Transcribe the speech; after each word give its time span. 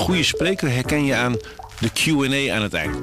goede 0.00 0.22
spreker 0.22 0.70
herken 0.70 1.04
je 1.04 1.14
aan 1.14 1.36
de 1.80 1.90
Q&A 1.92 2.54
aan 2.54 2.62
het 2.62 2.74
eind. 2.74 2.96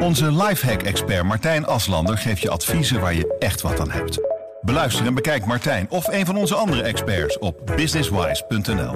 Onze 0.00 0.32
lifehack-expert 0.32 1.24
Martijn 1.24 1.66
Aslander 1.66 2.18
geeft 2.18 2.40
je 2.40 2.50
adviezen 2.50 3.00
waar 3.00 3.14
je 3.14 3.36
echt 3.38 3.60
wat 3.60 3.80
aan 3.80 3.90
hebt. 3.90 4.20
Beluister 4.60 5.06
en 5.06 5.14
bekijk 5.14 5.46
Martijn 5.46 5.86
of 5.90 6.06
een 6.08 6.26
van 6.26 6.36
onze 6.36 6.54
andere 6.54 6.82
experts 6.82 7.38
op 7.38 7.72
businesswise.nl. 7.76 8.94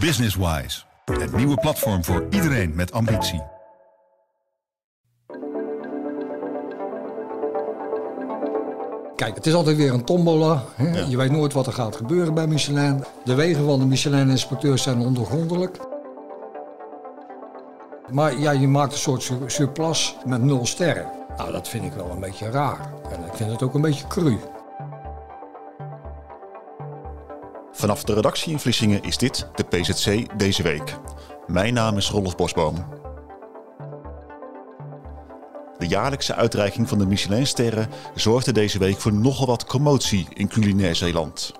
Businesswise, 0.00 0.82
het 1.04 1.36
nieuwe 1.36 1.56
platform 1.56 2.04
voor 2.04 2.26
iedereen 2.30 2.74
met 2.74 2.92
ambitie. 2.92 3.42
Kijk, 9.16 9.34
het 9.34 9.46
is 9.46 9.54
altijd 9.54 9.76
weer 9.76 9.92
een 9.92 10.04
tombola. 10.04 10.62
Hè? 10.74 11.00
Je 11.00 11.16
weet 11.16 11.30
nooit 11.30 11.52
wat 11.52 11.66
er 11.66 11.72
gaat 11.72 11.96
gebeuren 11.96 12.34
bij 12.34 12.46
Michelin. 12.46 13.04
De 13.24 13.34
wegen 13.34 13.64
van 13.64 13.78
de 13.78 13.86
Michelin-inspecteurs 13.86 14.82
zijn 14.82 14.98
ondergrondelijk. 14.98 15.78
Maar 18.12 18.38
ja, 18.38 18.50
je 18.50 18.68
maakt 18.68 18.92
een 18.92 18.98
soort 18.98 19.22
sur- 19.22 19.50
surplus 19.50 20.16
met 20.26 20.42
nul 20.42 20.66
sterren. 20.66 21.10
Nou, 21.36 21.52
dat 21.52 21.68
vind 21.68 21.84
ik 21.84 21.92
wel 21.92 22.10
een 22.10 22.20
beetje 22.20 22.50
raar. 22.50 22.92
En 23.12 23.24
ik 23.24 23.34
vind 23.34 23.50
het 23.50 23.62
ook 23.62 23.74
een 23.74 23.80
beetje 23.80 24.06
cru. 24.06 24.38
Vanaf 27.72 28.04
de 28.04 28.14
redactie 28.14 28.52
in 28.52 28.58
Vlissingen 28.58 29.02
is 29.02 29.16
dit 29.18 29.48
de 29.54 29.62
PZC 29.64 30.38
deze 30.38 30.62
week. 30.62 30.96
Mijn 31.46 31.74
naam 31.74 31.96
is 31.96 32.10
Rolf 32.10 32.36
Bosboom. 32.36 32.84
De 35.78 35.86
jaarlijkse 35.86 36.34
uitreiking 36.34 36.88
van 36.88 36.98
de 36.98 37.06
Michelinsterren 37.06 37.88
zorgde 38.14 38.52
deze 38.52 38.78
week 38.78 39.00
voor 39.00 39.12
nogal 39.12 39.46
wat 39.46 39.64
commotie 39.64 40.26
in 40.32 40.48
culinair 40.48 40.94
Zeeland. 40.94 41.52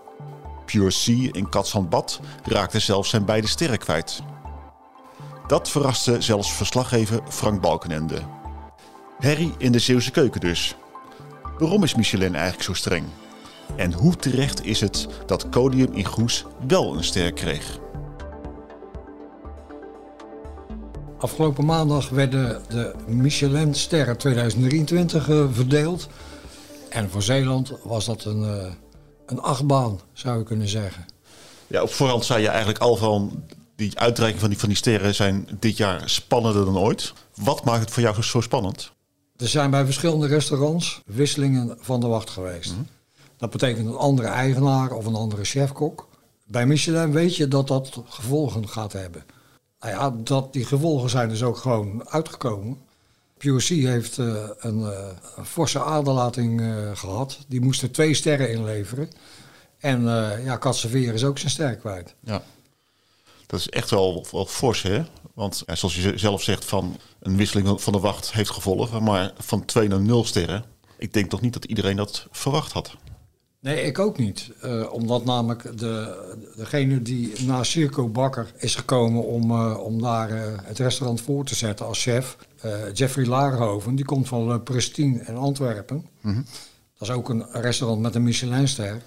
Pure 0.65 0.91
Sea 0.91 1.29
in 1.33 1.48
Katzandbad 1.48 2.20
raakte 2.45 2.79
zelfs 2.79 3.11
zijn 3.11 3.25
beide 3.25 3.48
sterren 3.48 3.79
kwijt. 3.79 4.23
Dat 5.47 5.71
verraste 5.71 6.21
zelfs 6.21 6.53
verslaggever 6.53 7.20
Frank 7.28 7.61
Balkenende. 7.61 8.19
Herrie 9.19 9.53
in 9.59 9.73
de 9.73 9.78
Zeeuwse 9.78 10.11
keuken 10.11 10.41
dus. 10.41 10.77
Waarom 11.59 11.83
is 11.83 11.95
Michelin 11.95 12.34
eigenlijk 12.34 12.64
zo 12.64 12.73
streng? 12.73 13.05
En 13.77 13.92
hoe 13.92 14.17
terecht 14.17 14.65
is 14.65 14.81
het 14.81 15.09
dat 15.27 15.48
Codium 15.48 15.92
in 15.92 16.05
Goes 16.05 16.45
wel 16.67 16.97
een 16.97 17.05
ster 17.05 17.33
kreeg? 17.33 17.78
Afgelopen 21.19 21.65
maandag 21.65 22.09
werden 22.09 22.62
de 22.69 22.95
Michelin-sterren 23.06 24.17
2023 24.17 25.28
eh, 25.28 25.45
verdeeld. 25.53 26.09
En 26.89 27.11
voor 27.11 27.22
Zeeland 27.22 27.72
was 27.83 28.05
dat 28.05 28.25
een, 28.25 28.42
eh, 28.45 28.72
een 29.27 29.41
achtbaan, 29.41 30.00
zou 30.12 30.39
je 30.39 30.45
kunnen 30.45 30.69
zeggen. 30.69 31.06
Ja, 31.67 31.83
op 31.83 31.91
voorhand 31.91 32.25
zei 32.25 32.42
je 32.42 32.48
eigenlijk 32.48 32.78
al 32.78 32.97
van 32.97 33.45
die 33.77 33.98
uitreiking 33.98 34.41
van 34.41 34.50
die, 34.50 34.58
van 34.58 34.69
die 34.69 34.78
sterren 34.78 35.14
zijn 35.14 35.48
dit 35.58 35.77
jaar 35.77 36.11
spannender 36.11 36.64
dan 36.64 36.78
ooit. 36.78 37.12
Wat 37.34 37.64
maakt 37.64 37.81
het 37.81 37.91
voor 37.91 38.03
jou 38.03 38.22
zo 38.22 38.41
spannend? 38.41 38.92
Er 39.36 39.48
zijn 39.48 39.70
bij 39.70 39.84
verschillende 39.84 40.27
restaurants 40.27 41.03
wisselingen 41.06 41.77
van 41.81 42.00
de 42.00 42.06
wacht 42.06 42.31
geweest. 42.31 42.75
Dat 43.36 43.50
betekent 43.50 43.86
een 43.86 43.97
andere 43.97 44.28
eigenaar 44.28 44.92
of 44.92 45.06
een 45.06 45.14
andere 45.14 45.44
chefkok. 45.44 46.08
Bij 46.47 46.66
Michelin 46.66 47.12
weet 47.12 47.36
je 47.36 47.48
dat 47.48 47.69
dat 47.69 48.03
gevolgen 48.08 48.69
gaat 48.69 48.92
hebben. 48.92 49.25
Nou 49.81 49.92
ja, 49.92 50.14
dat 50.25 50.53
die 50.53 50.64
gevolgen 50.64 51.11
zijn 51.11 51.28
dus 51.28 51.42
ook 51.42 51.56
gewoon 51.56 52.09
uitgekomen. 52.09 52.78
PUC 53.38 53.69
heeft 53.69 54.19
eh, 54.19 54.48
een, 54.59 54.81
eh, 54.83 55.09
een 55.36 55.44
forse 55.44 55.83
aderlating 55.83 56.61
eh, 56.61 56.91
gehad. 56.94 57.38
Die 57.48 57.61
moest 57.61 57.83
er 57.83 57.92
twee 57.92 58.14
sterren 58.14 58.50
inleveren. 58.50 59.09
En 59.78 60.03
ja, 60.44 60.56
Katseveer 60.56 61.14
is 61.14 61.25
ook 61.25 61.38
zijn 61.38 61.50
ster 61.50 61.77
kwijt. 61.77 62.14
Ja. 62.20 62.42
Dat 63.47 63.61
is 63.61 63.69
echt 63.69 63.91
wel, 63.91 64.27
wel 64.31 64.47
fors, 64.47 64.83
hè? 64.83 65.03
Want 65.34 65.62
ja, 65.67 65.75
zoals 65.75 65.97
je 65.97 66.19
zelf 66.19 66.42
zegt, 66.42 66.64
van 66.64 66.97
een 67.20 67.37
wisseling 67.37 67.83
van 67.83 67.92
de 67.92 67.98
wacht 67.98 68.33
heeft 68.33 68.50
gevolgen. 68.50 69.03
Maar 69.03 69.33
van 69.39 69.64
2 69.64 69.89
naar 69.89 70.00
0 70.00 70.25
sterren. 70.25 70.64
Ik 70.99 71.12
denk 71.12 71.31
toch 71.31 71.41
niet 71.41 71.53
dat 71.53 71.65
iedereen 71.65 71.97
dat 71.97 72.27
verwacht 72.31 72.72
had. 72.72 72.97
Nee, 73.65 73.82
ik 73.82 73.99
ook 73.99 74.19
niet. 74.19 74.50
Eh, 74.60 74.93
omdat 74.93 75.25
namelijk 75.25 75.78
de, 75.78 76.16
degene 76.56 77.03
die 77.03 77.44
na 77.44 77.62
Circo 77.62 78.09
Bakker 78.09 78.53
is 78.56 78.75
gekomen 78.75 79.25
om, 79.25 79.50
eh, 79.50 79.78
om 79.78 80.03
daar 80.03 80.31
eh, 80.31 80.53
het 80.62 80.78
restaurant 80.78 81.21
voor 81.21 81.44
te 81.44 81.55
zetten 81.55 81.87
als 81.87 82.03
chef. 82.03 82.37
Jeffrey 82.93 83.26
Lagerhoven, 83.26 83.94
die 83.94 84.05
komt 84.05 84.28
van 84.28 84.50
uh, 84.50 84.56
Pristine 84.65 85.25
in 85.26 85.37
Antwerpen. 85.37 86.06
Dat 86.99 87.09
is 87.09 87.11
ook 87.11 87.28
een 87.28 87.47
restaurant 87.50 88.00
met 88.00 88.15
een 88.15 88.22
Michelinster. 88.22 89.03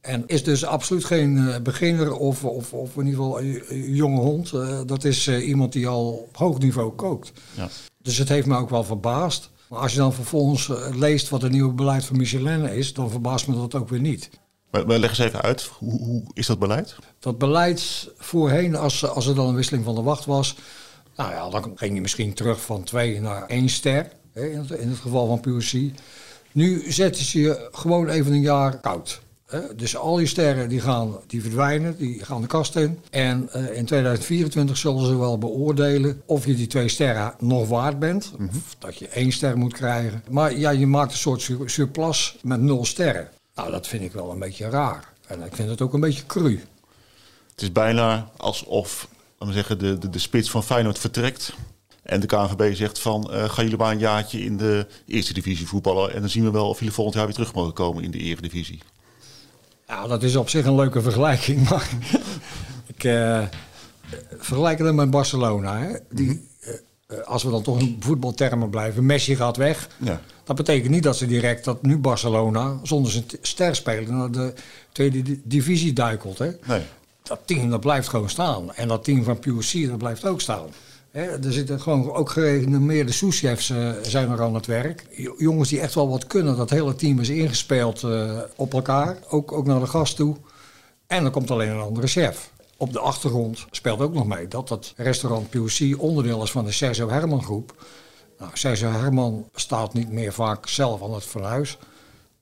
En 0.00 0.24
is 0.26 0.44
dus 0.44 0.64
absoluut 0.64 1.04
geen 1.04 1.48
eh, 1.48 1.60
beginner 1.60 2.16
of, 2.16 2.44
of, 2.44 2.72
of 2.72 2.96
in 2.96 3.06
ieder 3.06 3.20
geval 3.20 3.40
een, 3.40 3.62
een 3.68 3.94
jonge 3.94 4.20
hond. 4.20 4.52
Eh, 4.52 4.80
dat 4.86 5.04
is 5.04 5.26
eh, 5.26 5.48
iemand 5.48 5.72
die 5.72 5.86
al 5.86 6.12
op 6.12 6.36
hoog 6.36 6.58
niveau 6.58 6.92
kookt. 6.92 7.32
Ja. 7.56 7.68
Dus 8.02 8.18
het 8.18 8.28
heeft 8.28 8.46
me 8.46 8.56
ook 8.56 8.70
wel 8.70 8.84
verbaasd. 8.84 9.50
Maar 9.68 9.78
als 9.78 9.92
je 9.92 9.98
dan 9.98 10.12
vervolgens 10.12 10.68
eh, 10.68 10.96
leest 10.96 11.28
wat 11.28 11.42
het 11.42 11.52
nieuwe 11.52 11.72
beleid 11.72 12.04
van 12.04 12.16
Michelin 12.16 12.64
is, 12.64 12.94
dan 12.94 13.10
verbaast 13.10 13.48
me 13.48 13.54
dat 13.54 13.74
ook 13.74 13.88
weer 13.88 14.00
niet. 14.00 14.30
Maar, 14.70 14.86
maar 14.86 14.98
leg 14.98 15.10
eens 15.10 15.18
even 15.18 15.42
uit, 15.42 15.62
hoe, 15.62 16.02
hoe 16.02 16.22
is 16.32 16.46
dat 16.46 16.58
beleid? 16.58 16.96
Dat 17.18 17.38
beleid 17.38 18.10
voorheen, 18.16 18.76
als, 18.76 19.06
als 19.06 19.26
er 19.26 19.34
dan 19.34 19.48
een 19.48 19.54
wisseling 19.54 19.84
van 19.84 19.94
de 19.94 20.02
wacht 20.02 20.24
was, 20.24 20.56
nou 21.16 21.32
ja, 21.32 21.50
dan 21.50 21.72
ging 21.74 21.94
je 21.94 22.00
misschien 22.00 22.34
terug 22.34 22.60
van 22.60 22.82
twee 22.82 23.20
naar 23.20 23.46
één 23.46 23.68
ster, 23.68 24.12
hè, 24.32 24.48
in, 24.48 24.58
het, 24.58 24.70
in 24.70 24.88
het 24.88 24.98
geval 24.98 25.26
van 25.26 25.40
PUC. 25.40 25.92
Nu 26.52 26.92
zetten 26.92 27.24
ze 27.24 27.40
je 27.40 27.68
gewoon 27.72 28.08
even 28.08 28.32
een 28.32 28.40
jaar 28.40 28.80
koud. 28.80 29.20
Dus 29.76 29.96
al 29.96 30.16
die 30.16 30.26
sterren 30.26 30.68
die 30.68 30.80
gaan, 30.80 31.16
die 31.26 31.42
verdwijnen, 31.42 31.96
die 31.96 32.24
gaan 32.24 32.40
de 32.40 32.46
kast 32.46 32.76
in. 32.76 32.98
En 33.10 33.48
eh, 33.52 33.76
in 33.76 33.84
2024 33.84 34.76
zullen 34.76 35.06
ze 35.06 35.16
wel 35.18 35.38
beoordelen 35.38 36.22
of 36.26 36.46
je 36.46 36.54
die 36.54 36.66
twee 36.66 36.88
sterren 36.88 37.34
nog 37.38 37.68
waard 37.68 37.98
bent. 37.98 38.32
Of 38.38 38.74
dat 38.78 38.98
je 38.98 39.08
één 39.08 39.32
ster 39.32 39.58
moet 39.58 39.72
krijgen. 39.72 40.22
Maar 40.30 40.58
ja, 40.58 40.70
je 40.70 40.86
maakt 40.86 41.12
een 41.12 41.18
soort 41.18 41.40
sur- 41.42 41.70
surplus 41.70 42.36
met 42.42 42.60
nul 42.60 42.84
sterren. 42.84 43.28
Nou, 43.54 43.70
dat 43.70 43.86
vind 43.86 44.02
ik 44.02 44.12
wel 44.12 44.30
een 44.30 44.38
beetje 44.38 44.68
raar. 44.68 45.12
En 45.26 45.42
ik 45.42 45.54
vind 45.54 45.68
het 45.68 45.80
ook 45.82 45.92
een 45.92 46.00
beetje 46.00 46.26
cru. 46.26 46.60
Het 47.50 47.62
is 47.62 47.72
bijna 47.72 48.30
alsof 48.36 49.08
we 49.38 49.52
zeggen, 49.52 49.78
de, 49.78 49.98
de, 49.98 50.10
de 50.10 50.18
spits 50.18 50.50
van 50.50 50.62
Feyenoord 50.64 50.98
vertrekt. 50.98 51.52
En 52.02 52.20
de 52.20 52.26
KNVB 52.26 52.74
zegt 52.74 52.98
van, 52.98 53.32
eh 53.32 53.48
gaan 53.50 53.64
jullie 53.64 53.78
maar 53.78 53.92
een 53.92 53.98
jaartje 53.98 54.40
in 54.44 54.56
de 54.56 54.86
eerste 55.06 55.32
divisie 55.32 55.66
voetballen. 55.66 56.14
En 56.14 56.20
dan 56.20 56.30
zien 56.30 56.44
we 56.44 56.50
wel 56.50 56.68
of 56.68 56.78
jullie 56.78 56.94
volgend 56.94 57.16
jaar 57.16 57.24
weer 57.26 57.34
terug 57.34 57.54
mogen 57.54 57.72
komen 57.72 58.02
in 58.04 58.10
de 58.10 58.18
eredivisie. 58.18 58.80
Ja, 59.88 60.06
dat 60.06 60.22
is 60.22 60.36
op 60.36 60.48
zich 60.48 60.64
een 60.66 60.74
leuke 60.74 61.02
vergelijking. 61.02 61.68
Maar 61.68 61.88
ik 62.96 63.04
eh, 63.04 63.42
vergelijk 64.38 64.78
het 64.78 64.94
met 64.94 65.10
Barcelona. 65.10 65.78
Hè. 65.78 65.96
Die, 66.10 66.48
eh, 66.60 66.72
eh, 67.06 67.26
als 67.26 67.42
we 67.42 67.50
dan 67.50 67.62
toch 67.62 67.78
in 67.80 67.96
voetbaltermen 68.00 68.70
blijven, 68.70 69.06
Messi 69.06 69.36
gaat 69.36 69.56
weg. 69.56 69.88
Ja. 69.96 70.20
Dat 70.44 70.56
betekent 70.56 70.90
niet 70.90 71.02
dat 71.02 71.16
ze 71.16 71.26
direct 71.26 71.64
dat 71.64 71.82
nu 71.82 71.98
Barcelona 71.98 72.78
zonder 72.82 73.12
zijn 73.12 73.24
ster 73.40 73.76
spelen 73.76 74.16
naar 74.16 74.30
de 74.30 74.52
tweede 74.92 75.22
di- 75.22 75.40
divisie 75.44 75.92
duikelt. 75.92 76.38
Hè. 76.38 76.50
Nee. 76.64 76.82
Dat 77.22 77.40
team 77.44 77.70
dat 77.70 77.80
blijft 77.80 78.08
gewoon 78.08 78.30
staan. 78.30 78.74
En 78.74 78.88
dat 78.88 79.04
team 79.04 79.24
van 79.24 79.38
PUC 79.38 79.88
dat 79.88 79.98
blijft 79.98 80.24
ook 80.26 80.40
staan. 80.40 80.66
Er 81.12 81.52
zitten 81.52 81.80
gewoon 81.80 82.12
ook 82.12 82.30
gerenommeerde 82.30 83.12
souschefs 83.12 83.70
eh, 83.70 83.90
zijn 84.02 84.30
er 84.30 84.42
aan 84.42 84.54
het 84.54 84.66
werk. 84.66 85.06
Jo- 85.10 85.34
Jongens 85.38 85.68
die 85.68 85.80
echt 85.80 85.94
wel 85.94 86.08
wat 86.08 86.26
kunnen. 86.26 86.56
Dat 86.56 86.70
hele 86.70 86.94
team 86.94 87.20
is 87.20 87.28
ingespeeld 87.28 88.02
eh, 88.02 88.38
op 88.56 88.72
elkaar. 88.74 89.18
Ook, 89.28 89.52
ook 89.52 89.66
naar 89.66 89.80
de 89.80 89.86
gast 89.86 90.16
toe. 90.16 90.36
En 91.06 91.24
er 91.24 91.30
komt 91.30 91.50
alleen 91.50 91.68
een 91.70 91.80
andere 91.80 92.06
chef. 92.06 92.50
Op 92.76 92.92
de 92.92 92.98
achtergrond 92.98 93.66
speelt 93.70 94.00
ook 94.00 94.14
nog 94.14 94.26
mee 94.26 94.48
dat 94.48 94.68
dat 94.68 94.92
restaurant 94.96 95.50
PUC 95.50 95.94
onderdeel 95.98 96.42
is 96.42 96.50
van 96.50 96.64
de 96.64 96.72
Sergio 96.72 97.08
Herman 97.08 97.42
groep. 97.42 97.86
Nou, 98.38 98.50
Sergio 98.54 98.90
Herman 98.90 99.48
staat 99.54 99.94
niet 99.94 100.10
meer 100.12 100.32
vaak 100.32 100.68
zelf 100.68 101.02
aan 101.02 101.14
het 101.14 101.24
fornuis. 101.24 101.78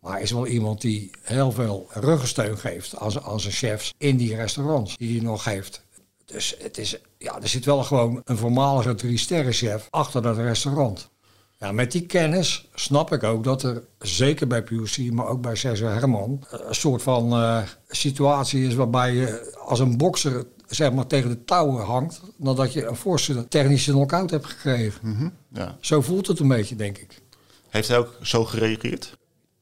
Maar 0.01 0.21
is 0.21 0.31
wel 0.31 0.47
iemand 0.47 0.81
die 0.81 1.11
heel 1.23 1.53
veel 1.53 1.87
ruggensteun 1.91 2.59
geeft 2.59 2.97
aan, 2.97 3.23
aan 3.23 3.41
zijn 3.41 3.53
chefs 3.53 3.95
in 3.99 4.17
die 4.17 4.37
restaurants 4.37 4.97
die 4.97 5.17
hij 5.17 5.27
nog 5.27 5.45
heeft. 5.45 5.83
Dus 6.25 6.57
het 6.59 6.79
is, 6.79 6.97
ja, 7.19 7.41
er 7.43 7.49
zit 7.49 7.65
wel 7.65 7.83
gewoon 7.83 8.21
een 8.25 8.37
voormalige 8.37 8.95
drie-sterren-chef 8.95 9.87
achter 9.91 10.23
dat 10.23 10.37
restaurant. 10.37 11.11
Ja, 11.59 11.73
met 11.73 11.93
die 11.93 12.07
kennis 12.07 12.69
snap 12.75 13.13
ik 13.13 13.23
ook 13.23 13.45
dat 13.45 13.63
er, 13.63 13.83
zeker 13.99 14.47
bij 14.47 14.63
PUC, 14.63 15.13
maar 15.13 15.27
ook 15.27 15.41
bij 15.41 15.57
Sergio 15.57 15.89
Herman, 15.89 16.45
een 16.51 16.75
soort 16.75 17.03
van 17.03 17.33
eh, 17.33 17.63
situatie 17.89 18.67
is 18.67 18.75
waarbij 18.75 19.15
je 19.15 19.57
als 19.65 19.81
een 19.81 19.97
bokser 19.97 20.47
zeg 20.67 20.93
maar, 20.93 21.07
tegen 21.07 21.31
de 21.31 21.45
touwen 21.45 21.85
hangt, 21.85 22.21
nadat 22.37 22.73
je 22.73 22.87
een 22.87 22.97
forse 22.97 23.49
technische 23.49 23.91
knock-out 23.91 24.31
hebt 24.31 24.47
gekregen. 24.47 25.33
Ja. 25.53 25.77
Zo 25.81 26.01
voelt 26.01 26.27
het 26.27 26.39
een 26.39 26.49
beetje, 26.49 26.77
denk 26.77 26.99
ik. 26.99 27.23
Heeft 27.69 27.89
hij 27.89 27.99
ook 27.99 28.15
zo 28.23 28.45
gereageerd? 28.45 29.17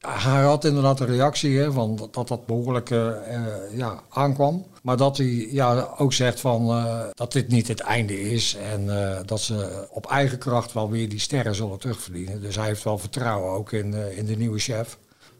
Hij 0.07 0.43
had 0.43 0.65
inderdaad 0.65 0.99
een 0.99 1.07
reactie 1.07 1.59
hè, 1.59 1.71
van 1.71 2.09
dat, 2.11 2.27
dat 2.27 2.45
behoorlijk 2.45 2.89
eh, 2.89 3.07
eh, 3.07 3.45
ja, 3.71 4.03
aankwam. 4.09 4.65
Maar 4.81 4.97
dat 4.97 5.17
hij 5.17 5.47
ja, 5.51 5.89
ook 5.97 6.13
zegt 6.13 6.39
van, 6.39 6.69
eh, 6.69 7.01
dat 7.13 7.31
dit 7.31 7.47
niet 7.47 7.67
het 7.67 7.79
einde 7.79 8.21
is. 8.21 8.55
En 8.55 8.89
dat 9.25 9.41
ze 9.41 9.87
op 9.89 10.05
eigen 10.05 10.37
kracht 10.37 10.73
wel 10.73 10.89
weer 10.89 11.09
die 11.09 11.19
sterren 11.19 11.55
zullen 11.55 11.79
terugverdienen. 11.79 12.41
Dus 12.41 12.55
hij 12.55 12.65
heeft 12.65 12.83
wel 12.83 12.97
vertrouwen 12.97 13.51
ook 13.51 13.71
in, 13.71 13.93
in 14.17 14.25
de 14.25 14.35
nieuwe 14.35 14.59
chef. 14.59 14.97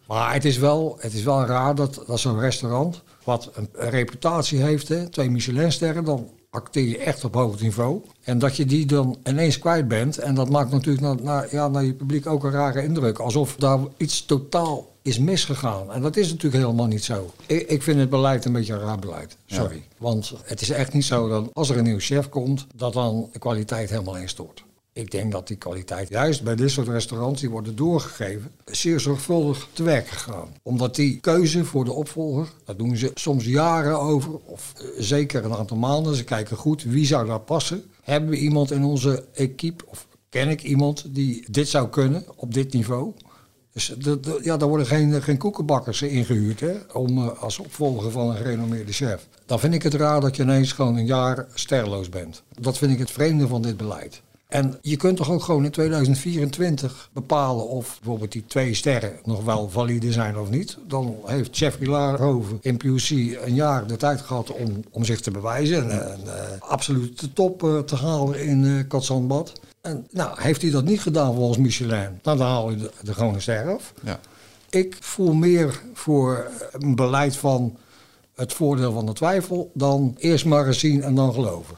Maar 0.08 0.34
het 0.34 0.46
is 0.46 0.58
wel, 0.58 0.98
het 1.00 1.14
is 1.14 1.24
wel 1.24 1.46
raar 1.46 1.76
dat, 1.76 2.04
dat 2.08 2.20
zo'n 2.20 2.40
restaurant, 2.40 3.02
wat 3.24 3.52
een 3.54 3.70
reputatie 3.74 4.62
heeft, 4.62 4.88
hè, 4.88 5.10
twee 5.10 5.30
Michelinsterren, 5.30 6.04
dan 6.04 6.30
acteer 6.56 6.88
je 6.88 6.98
echt 6.98 7.24
op 7.24 7.34
hoog 7.34 7.62
niveau. 7.62 8.02
En 8.24 8.40
dat 8.40 8.56
je 8.56 8.66
die 8.66 8.86
dan 8.86 9.18
ineens 9.24 9.60
kwijt 9.60 9.88
bent. 9.88 10.18
En 10.18 10.36
dat 10.36 10.50
maakt 10.50 10.72
natuurlijk 10.72 11.06
naar, 11.06 11.22
naar, 11.22 11.48
ja, 11.52 11.68
naar 11.68 11.84
je 11.84 11.94
publiek 11.94 12.28
ook 12.28 12.44
een 12.44 12.52
rare 12.52 12.84
indruk. 12.84 13.20
Alsof 13.20 13.56
daar 13.56 13.80
iets 13.98 14.26
totaal 14.26 14.94
is 15.02 15.20
misgegaan. 15.20 15.94
En 15.94 16.02
dat 16.02 16.16
is 16.16 16.30
natuurlijk 16.30 16.64
helemaal 16.64 16.86
niet 16.86 17.04
zo. 17.04 17.32
Ik, 17.46 17.70
ik 17.70 17.84
vind 17.84 18.00
het 18.00 18.10
beleid 18.10 18.46
een 18.46 18.54
beetje 18.54 18.74
een 18.74 18.80
raar 18.80 19.00
beleid. 19.00 19.38
Sorry. 19.46 19.84
Want 19.98 20.34
het 20.44 20.62
is 20.62 20.70
echt 20.70 20.94
niet 20.94 21.06
zo 21.06 21.30
dat 21.30 21.50
als 21.54 21.70
er 21.70 21.78
een 21.78 21.84
nieuwe 21.84 22.00
chef 22.00 22.30
komt, 22.30 22.68
dat 22.76 22.94
dan 22.94 23.30
de 23.32 23.40
kwaliteit 23.40 23.90
helemaal 23.90 24.18
instort. 24.18 24.65
Ik 24.98 25.12
denk 25.12 25.32
dat 25.32 25.48
die 25.48 25.58
kwaliteit 25.58 26.10
juist 26.10 26.44
bij 26.44 26.56
dit 26.56 26.72
soort 26.72 26.88
restaurants 26.88 27.42
die 27.42 27.50
worden 27.50 27.76
doorgegeven, 27.76 28.52
zeer 28.66 29.00
zorgvuldig 29.00 29.68
te 29.74 29.84
werk 29.84 30.08
gegaan. 30.08 30.48
Omdat 30.64 30.96
die 30.96 31.20
keuze 31.20 31.66
voor 31.66 31.86
de 31.86 31.92
opvolger, 31.92 32.48
daar 32.66 32.78
doen 32.78 32.98
ze 32.98 33.12
soms 33.14 33.46
jaren 33.46 34.00
over, 34.00 34.38
of 34.46 34.74
eh, 34.78 34.88
zeker 34.98 35.46
een 35.46 35.54
aantal 35.54 35.78
maanden. 35.78 36.16
Ze 36.16 36.24
kijken 36.24 36.58
goed 36.58 36.84
wie 36.84 37.06
zou 37.06 37.28
daar 37.28 37.40
passen. 37.40 37.84
Hebben 38.02 38.30
we 38.30 38.38
iemand 38.38 38.72
in 38.72 38.84
onze 38.84 39.26
equipe, 39.34 39.86
of 39.88 40.08
ken 40.30 40.50
ik 40.50 40.64
iemand 40.64 41.16
die 41.16 41.46
dit 41.52 41.68
zou 41.68 41.90
kunnen 41.90 42.26
op 42.36 42.54
dit 42.54 42.74
niveau? 42.74 43.14
Dus 43.74 43.94
ja, 44.42 44.58
daar 44.58 44.70
worden 44.70 44.88
geen, 44.88 45.22
geen 45.22 45.38
koekenbakkers 45.38 46.02
ingehuurd 46.02 46.60
hè, 46.60 46.76
om, 46.94 47.18
eh, 47.18 47.42
als 47.42 47.60
opvolger 47.60 48.12
van 48.12 48.30
een 48.30 48.38
gerenommeerde 48.38 48.92
chef. 48.92 49.28
Dan 49.46 49.60
vind 49.60 49.74
ik 49.74 49.84
het 49.84 49.94
raar 49.94 50.22
dat 50.22 50.36
je 50.36 50.44
ineens 50.44 50.72
gewoon 50.72 50.98
een 50.98 51.06
jaar 51.06 51.48
sterloos 51.54 52.10
bent. 52.10 52.44
Dat 52.60 52.78
vind 52.78 52.92
ik 52.92 53.00
het 53.00 53.12
vreemde 53.12 53.48
van 53.48 53.62
dit 53.62 53.78
beleid. 53.78 54.22
En 54.48 54.78
je 54.82 54.96
kunt 54.96 55.18
toch 55.18 55.32
ook 55.32 55.44
gewoon 55.44 55.66
in 55.66 55.72
2024 55.72 57.10
bepalen 57.14 57.68
of 57.68 57.98
bijvoorbeeld 58.00 58.32
die 58.32 58.46
twee 58.48 58.74
sterren 58.74 59.20
nog 59.24 59.44
wel 59.44 59.70
valide 59.70 60.12
zijn 60.12 60.38
of 60.38 60.50
niet. 60.50 60.78
Dan 60.88 61.16
heeft 61.26 61.58
Jeffrey 61.58 61.88
Laarhoven 61.88 62.58
in 62.62 62.78
PUC 62.78 63.10
een 63.10 63.54
jaar 63.54 63.88
de 63.88 63.98
tijd 63.98 64.22
gehad 64.22 64.52
om, 64.52 64.84
om 64.92 65.04
zich 65.04 65.22
te 65.22 65.32
bewijzen. 65.32 65.92
En, 65.92 66.12
en 66.12 66.20
eh, 66.26 66.62
absoluut 66.62 67.20
de 67.20 67.34
top 67.34 67.64
eh, 67.64 67.80
te 67.80 67.96
halen 67.96 68.46
in 68.46 68.86
Katzandbad. 68.88 69.54
En 69.82 70.08
nou, 70.12 70.42
heeft 70.42 70.62
hij 70.62 70.72
dat 70.72 70.84
niet 70.84 71.02
gedaan 71.02 71.36
volgens 71.36 71.58
Michelin, 71.58 72.20
nou, 72.24 72.38
dan 72.38 72.40
haal 72.40 72.70
je 72.70 72.78
de, 72.78 72.92
de 73.02 73.14
gewone 73.14 73.40
ster 73.40 73.74
af. 73.74 73.94
Ja. 74.04 74.20
Ik 74.70 74.98
voel 75.00 75.34
meer 75.34 75.82
voor 75.94 76.48
een 76.72 76.96
beleid 76.96 77.38
van 77.38 77.78
het 78.36 78.54
voordeel 78.54 78.94
van 78.94 79.06
de 79.06 79.14
twijfel 79.14 79.72
dan 79.74 80.16
eerst 80.18 80.46
maar 80.46 80.68
eens 80.68 80.80
zien 80.80 81.04
en 81.04 81.16
dan 81.16 81.34
geloven. 81.34 81.76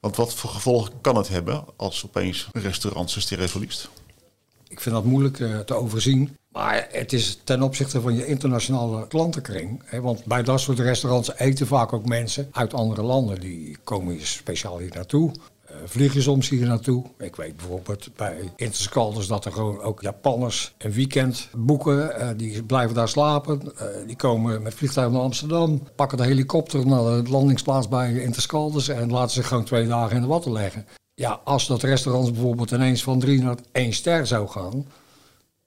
Want 0.00 0.16
wat 0.16 0.34
voor 0.34 0.50
gevolgen 0.50 0.92
kan 1.00 1.16
het 1.16 1.28
hebben 1.28 1.64
als 1.76 2.04
opeens 2.04 2.48
een 2.52 2.62
restaurant 2.62 3.10
zijn 3.10 3.22
sterren 3.22 3.48
verliest? 3.48 3.88
Ik 4.68 4.80
vind 4.80 4.94
dat 4.94 5.04
moeilijk 5.04 5.40
eh, 5.40 5.58
te 5.58 5.74
overzien. 5.74 6.36
Maar 6.48 6.88
het 6.90 7.12
is 7.12 7.40
ten 7.44 7.62
opzichte 7.62 8.00
van 8.00 8.14
je 8.14 8.26
internationale 8.26 9.06
klantenkring. 9.06 9.82
Hè, 9.84 10.00
want 10.00 10.24
bij 10.24 10.42
dat 10.42 10.60
soort 10.60 10.78
restaurants 10.78 11.34
eten 11.36 11.66
vaak 11.66 11.92
ook 11.92 12.06
mensen 12.06 12.48
uit 12.52 12.74
andere 12.74 13.02
landen. 13.02 13.40
Die 13.40 13.76
komen 13.84 14.14
hier 14.14 14.26
speciaal 14.26 14.78
hier 14.78 14.92
naartoe. 14.94 15.32
Eh, 15.86 15.92
vliegen 15.92 16.22
soms 16.22 16.48
hier 16.48 16.66
naartoe. 16.66 17.04
Ik 17.18 17.36
weet 17.36 17.56
bijvoorbeeld 17.56 18.08
bij 18.16 18.52
Interscalders 18.56 19.26
dat 19.26 19.44
er 19.44 19.52
gewoon 19.52 19.80
ook 19.80 20.02
Japanners 20.02 20.74
een 20.78 20.92
weekend 20.92 21.48
boeken. 21.56 22.20
eh, 22.20 22.28
die 22.36 22.62
blijven 22.62 22.94
daar 22.94 23.08
slapen. 23.08 23.76
Eh, 23.76 23.86
die 24.06 24.16
komen 24.16 24.62
met 24.62 24.74
vliegtuig 24.74 25.12
naar 25.12 25.20
Amsterdam. 25.20 25.82
Pakken 25.96 26.18
de 26.18 26.24
helikopter 26.24 26.86
naar 26.86 27.22
de 27.22 27.30
landingsplaats 27.30 27.88
bij 27.88 28.12
Interscalders. 28.22 28.88
En 28.88 29.10
laten 29.10 29.34
zich 29.34 29.48
gewoon 29.48 29.64
twee 29.64 29.86
dagen 29.86 30.16
in 30.16 30.22
de 30.22 30.28
watten 30.28 30.52
leggen. 30.52 30.86
Ja, 31.14 31.40
als 31.44 31.66
dat 31.66 31.82
restaurant 31.82 32.32
bijvoorbeeld 32.32 32.70
ineens 32.70 33.02
van 33.02 33.18
drie 33.18 33.42
naar 33.42 33.56
één 33.72 33.92
ster 33.92 34.26
zou 34.26 34.48
gaan. 34.48 34.86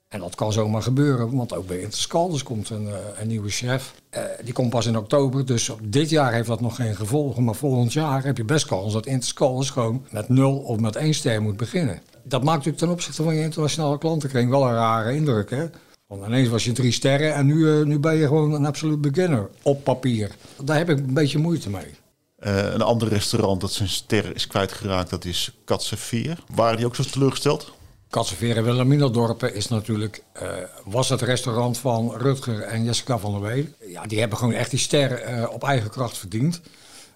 En 0.10 0.20
dat 0.20 0.36
kan 0.36 0.54
zomaar 0.54 0.82
gebeuren, 0.82 1.36
want 1.36 1.54
ook 1.54 1.68
bij 1.68 1.80
Interscalders 1.80 2.44
komt 2.44 2.70
een, 2.70 2.88
eh, 2.88 2.94
een 3.20 3.28
nieuwe 3.28 3.50
chef. 3.50 3.94
Eh, 4.10 4.24
die 4.44 4.54
komt 4.54 4.70
pas 4.70 4.86
in 4.86 4.98
oktober, 4.98 5.46
dus 5.46 5.72
dit 5.82 6.10
jaar 6.10 6.34
heeft 6.34 6.48
dat 6.48 6.62
nog 6.62 6.76
geen 6.76 6.96
gevolgen. 6.96 7.44
Maar 7.44 7.56
volgend 7.56 7.94
jaar 7.94 8.24
heb 8.24 8.38
je 8.38 8.44
best 8.44 8.66
kans 8.66 8.94
dat 8.94 9.06
Interscalders 9.06 9.70
gewoon 9.70 10.06
met 10.12 10.30
nul 10.30 10.58
of 10.58 10.80
met 10.80 10.96
één 10.96 11.14
ster 11.14 11.42
moet 11.42 11.58
beginnen. 11.58 12.02
Dat 12.24 12.44
maakt 12.44 12.58
natuurlijk 12.58 12.84
ten 12.84 12.90
opzichte 12.90 13.24
van 13.24 13.36
je 13.36 13.42
internationale 13.42 13.98
klantenkring 13.98 14.50
wel 14.50 14.68
een 14.68 14.74
rare 14.74 15.16
indruk, 15.16 15.50
hè? 15.50 15.66
Want 16.08 16.26
ineens 16.26 16.50
was 16.50 16.64
je 16.64 16.72
drie 16.72 16.92
sterren 16.92 17.34
en 17.34 17.46
nu, 17.46 17.80
eh, 17.80 17.86
nu 17.86 18.00
ben 18.00 18.16
je 18.16 18.28
gewoon 18.28 18.54
een 18.54 18.66
absoluut 18.66 19.02
beginner 19.02 19.50
op 19.62 19.84
papier. 19.84 20.36
Daar 20.64 20.78
heb 20.78 20.90
ik 20.90 20.98
een 20.98 21.14
beetje 21.14 21.38
moeite 21.38 21.70
mee. 21.70 21.96
Een 22.40 22.82
ander 22.82 23.08
restaurant 23.08 23.62
dat 23.62 23.72
zijn 23.72 23.90
ster 23.90 24.36
is 24.36 24.48
kwijtgeraakt, 24.48 25.10
dat 25.10 25.26
is 25.26 25.58
Katseveer. 25.66 26.44
Waren 26.56 26.78
die 26.78 26.86
ook 26.86 26.96
zo 26.96 27.04
teleurgesteld? 27.04 27.78
Katsenveren 28.10 28.64
Wilhelminadorpen 28.64 29.56
is 29.56 29.68
natuurlijk, 29.68 30.24
eh, 30.32 30.48
was 30.86 31.10
het 31.10 31.22
restaurant 31.22 31.78
van 31.78 32.16
Rutger 32.18 32.62
en 32.62 32.84
Jessica 32.84 33.18
van 33.18 33.32
der 33.32 33.42
Weel. 33.42 33.66
Ja, 33.88 34.04
die 34.06 34.20
hebben 34.20 34.38
gewoon 34.38 34.54
echt 34.54 34.70
die 34.70 34.80
ster 34.80 35.12
eh, 35.12 35.52
op 35.52 35.64
eigen 35.64 35.90
kracht 35.90 36.18
verdiend. 36.18 36.62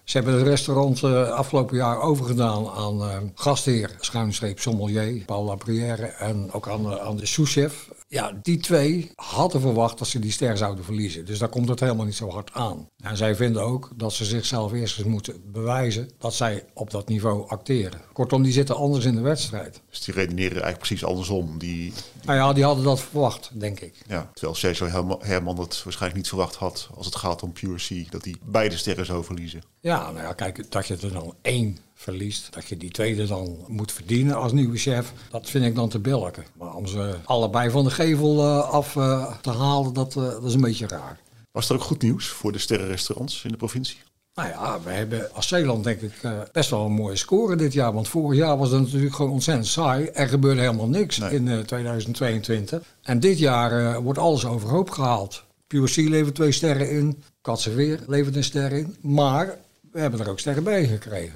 Ze 0.04 0.16
hebben 0.16 0.34
het 0.34 0.46
restaurant 0.46 1.02
eh, 1.02 1.28
afgelopen 1.28 1.76
jaar 1.76 2.00
overgedaan 2.00 2.68
aan 2.68 3.32
gastheer, 3.34 3.90
schuinstreep 4.00 4.60
sommelier, 4.60 5.24
Paul 5.24 5.44
Labrière 5.44 6.06
en 6.06 6.52
ook 6.52 6.68
aan, 6.68 7.00
aan 7.00 7.16
de 7.16 7.26
souschef. 7.26 7.88
Ja, 8.14 8.32
die 8.42 8.56
twee 8.58 9.10
hadden 9.14 9.60
verwacht 9.60 9.98
dat 9.98 10.08
ze 10.08 10.18
die 10.18 10.30
ster 10.30 10.56
zouden 10.56 10.84
verliezen. 10.84 11.24
Dus 11.24 11.38
daar 11.38 11.48
komt 11.48 11.68
het 11.68 11.80
helemaal 11.80 12.04
niet 12.04 12.14
zo 12.14 12.30
hard 12.30 12.52
aan. 12.52 12.88
En 13.02 13.16
zij 13.16 13.34
vinden 13.36 13.62
ook 13.62 13.90
dat 13.96 14.12
ze 14.12 14.24
zichzelf 14.24 14.72
eerst 14.72 14.98
eens 14.98 15.06
moeten 15.06 15.42
bewijzen 15.52 16.10
dat 16.18 16.34
zij 16.34 16.64
op 16.74 16.90
dat 16.90 17.08
niveau 17.08 17.48
acteren. 17.48 18.00
Kortom, 18.12 18.42
die 18.42 18.52
zitten 18.52 18.76
anders 18.76 19.04
in 19.04 19.14
de 19.14 19.20
wedstrijd. 19.20 19.80
Dus 19.90 20.00
die 20.00 20.14
redeneren 20.14 20.52
eigenlijk 20.52 20.78
precies 20.78 21.04
andersom. 21.04 21.58
Die, 21.58 21.92
Nou 22.24 22.38
ja, 22.38 22.52
die 22.52 22.64
hadden 22.64 22.84
dat 22.84 23.00
verwacht, 23.00 23.50
denk 23.60 23.80
ik. 23.80 23.94
ja, 24.08 24.30
terwijl 24.32 24.54
Cesar 24.56 24.90
Herman- 25.20 25.56
dat 25.56 25.80
waarschijnlijk 25.84 26.14
niet 26.14 26.28
verwacht 26.28 26.54
had 26.54 26.88
als 26.94 27.06
het 27.06 27.16
gaat 27.16 27.42
om 27.42 27.52
Pure 27.52 27.76
C, 27.76 28.10
dat 28.12 28.24
hij 28.24 28.34
beide 28.44 28.76
sterren 28.76 29.06
zou 29.06 29.24
verliezen. 29.24 29.62
Ja, 29.80 30.10
nou 30.10 30.22
ja, 30.24 30.32
kijk, 30.32 30.70
dat 30.70 30.86
je 30.86 30.96
er 31.02 31.12
dan 31.12 31.34
één 31.42 31.78
verliest, 31.94 32.52
dat 32.52 32.66
je 32.68 32.76
die 32.76 32.90
tweede 32.90 33.26
dan 33.26 33.58
moet 33.66 33.92
verdienen 33.92 34.36
als 34.36 34.52
nieuwe 34.52 34.76
chef, 34.76 35.12
dat 35.30 35.50
vind 35.50 35.64
ik 35.64 35.74
dan 35.74 35.88
te 35.88 35.98
billijken. 35.98 36.44
Maar 36.58 36.74
om 36.74 36.86
ze 36.86 37.14
allebei 37.24 37.70
van 37.70 37.84
de 37.84 37.90
gevel 37.90 38.38
eh, 38.42 38.68
af 38.68 38.96
eh, 38.96 39.34
te 39.40 39.50
halen, 39.50 39.92
dat, 39.92 40.16
eh, 40.16 40.22
dat 40.22 40.44
is 40.44 40.54
een 40.54 40.60
beetje 40.60 40.86
raar. 40.86 41.18
Was 41.52 41.68
er 41.68 41.74
ook 41.74 41.82
goed 41.82 42.02
nieuws 42.02 42.26
voor 42.28 42.52
de 42.52 42.58
sterrenrestaurants 42.58 43.44
in 43.44 43.50
de 43.50 43.56
provincie? 43.56 43.98
Nou 44.34 44.48
ja, 44.48 44.80
we 44.84 44.90
hebben 44.90 45.32
als 45.32 45.48
Zeeland 45.48 45.84
denk 45.84 46.00
ik 46.00 46.12
best 46.52 46.70
wel 46.70 46.84
een 46.86 46.92
mooie 46.92 47.16
score 47.16 47.56
dit 47.56 47.72
jaar. 47.72 47.92
Want 47.92 48.08
vorig 48.08 48.38
jaar 48.38 48.58
was 48.58 48.70
het 48.70 48.80
natuurlijk 48.80 49.14
gewoon 49.14 49.30
ontzettend 49.30 49.66
saai. 49.66 50.06
Er 50.06 50.28
gebeurde 50.28 50.60
helemaal 50.60 50.88
niks 50.88 51.18
Nee. 51.18 51.30
in 51.30 51.48
eh, 51.48 51.58
2022. 51.58 52.82
En 53.02 53.20
dit 53.20 53.38
jaar 53.38 54.02
wordt 54.02 54.18
alles 54.18 54.44
overhoop 54.46 54.90
gehaald. 54.90 55.44
Sea 55.84 56.08
levert 56.08 56.34
twee 56.34 56.52
sterren 56.52 56.90
in. 56.90 57.22
Katseveer 57.40 58.00
levert 58.06 58.36
een 58.36 58.44
ster 58.44 58.72
in. 58.72 58.96
Maar 59.00 59.58
we 59.92 60.00
hebben 60.00 60.20
er 60.20 60.30
ook 60.30 60.38
sterren 60.38 60.64
bij 60.64 60.86
gekregen. 60.86 61.34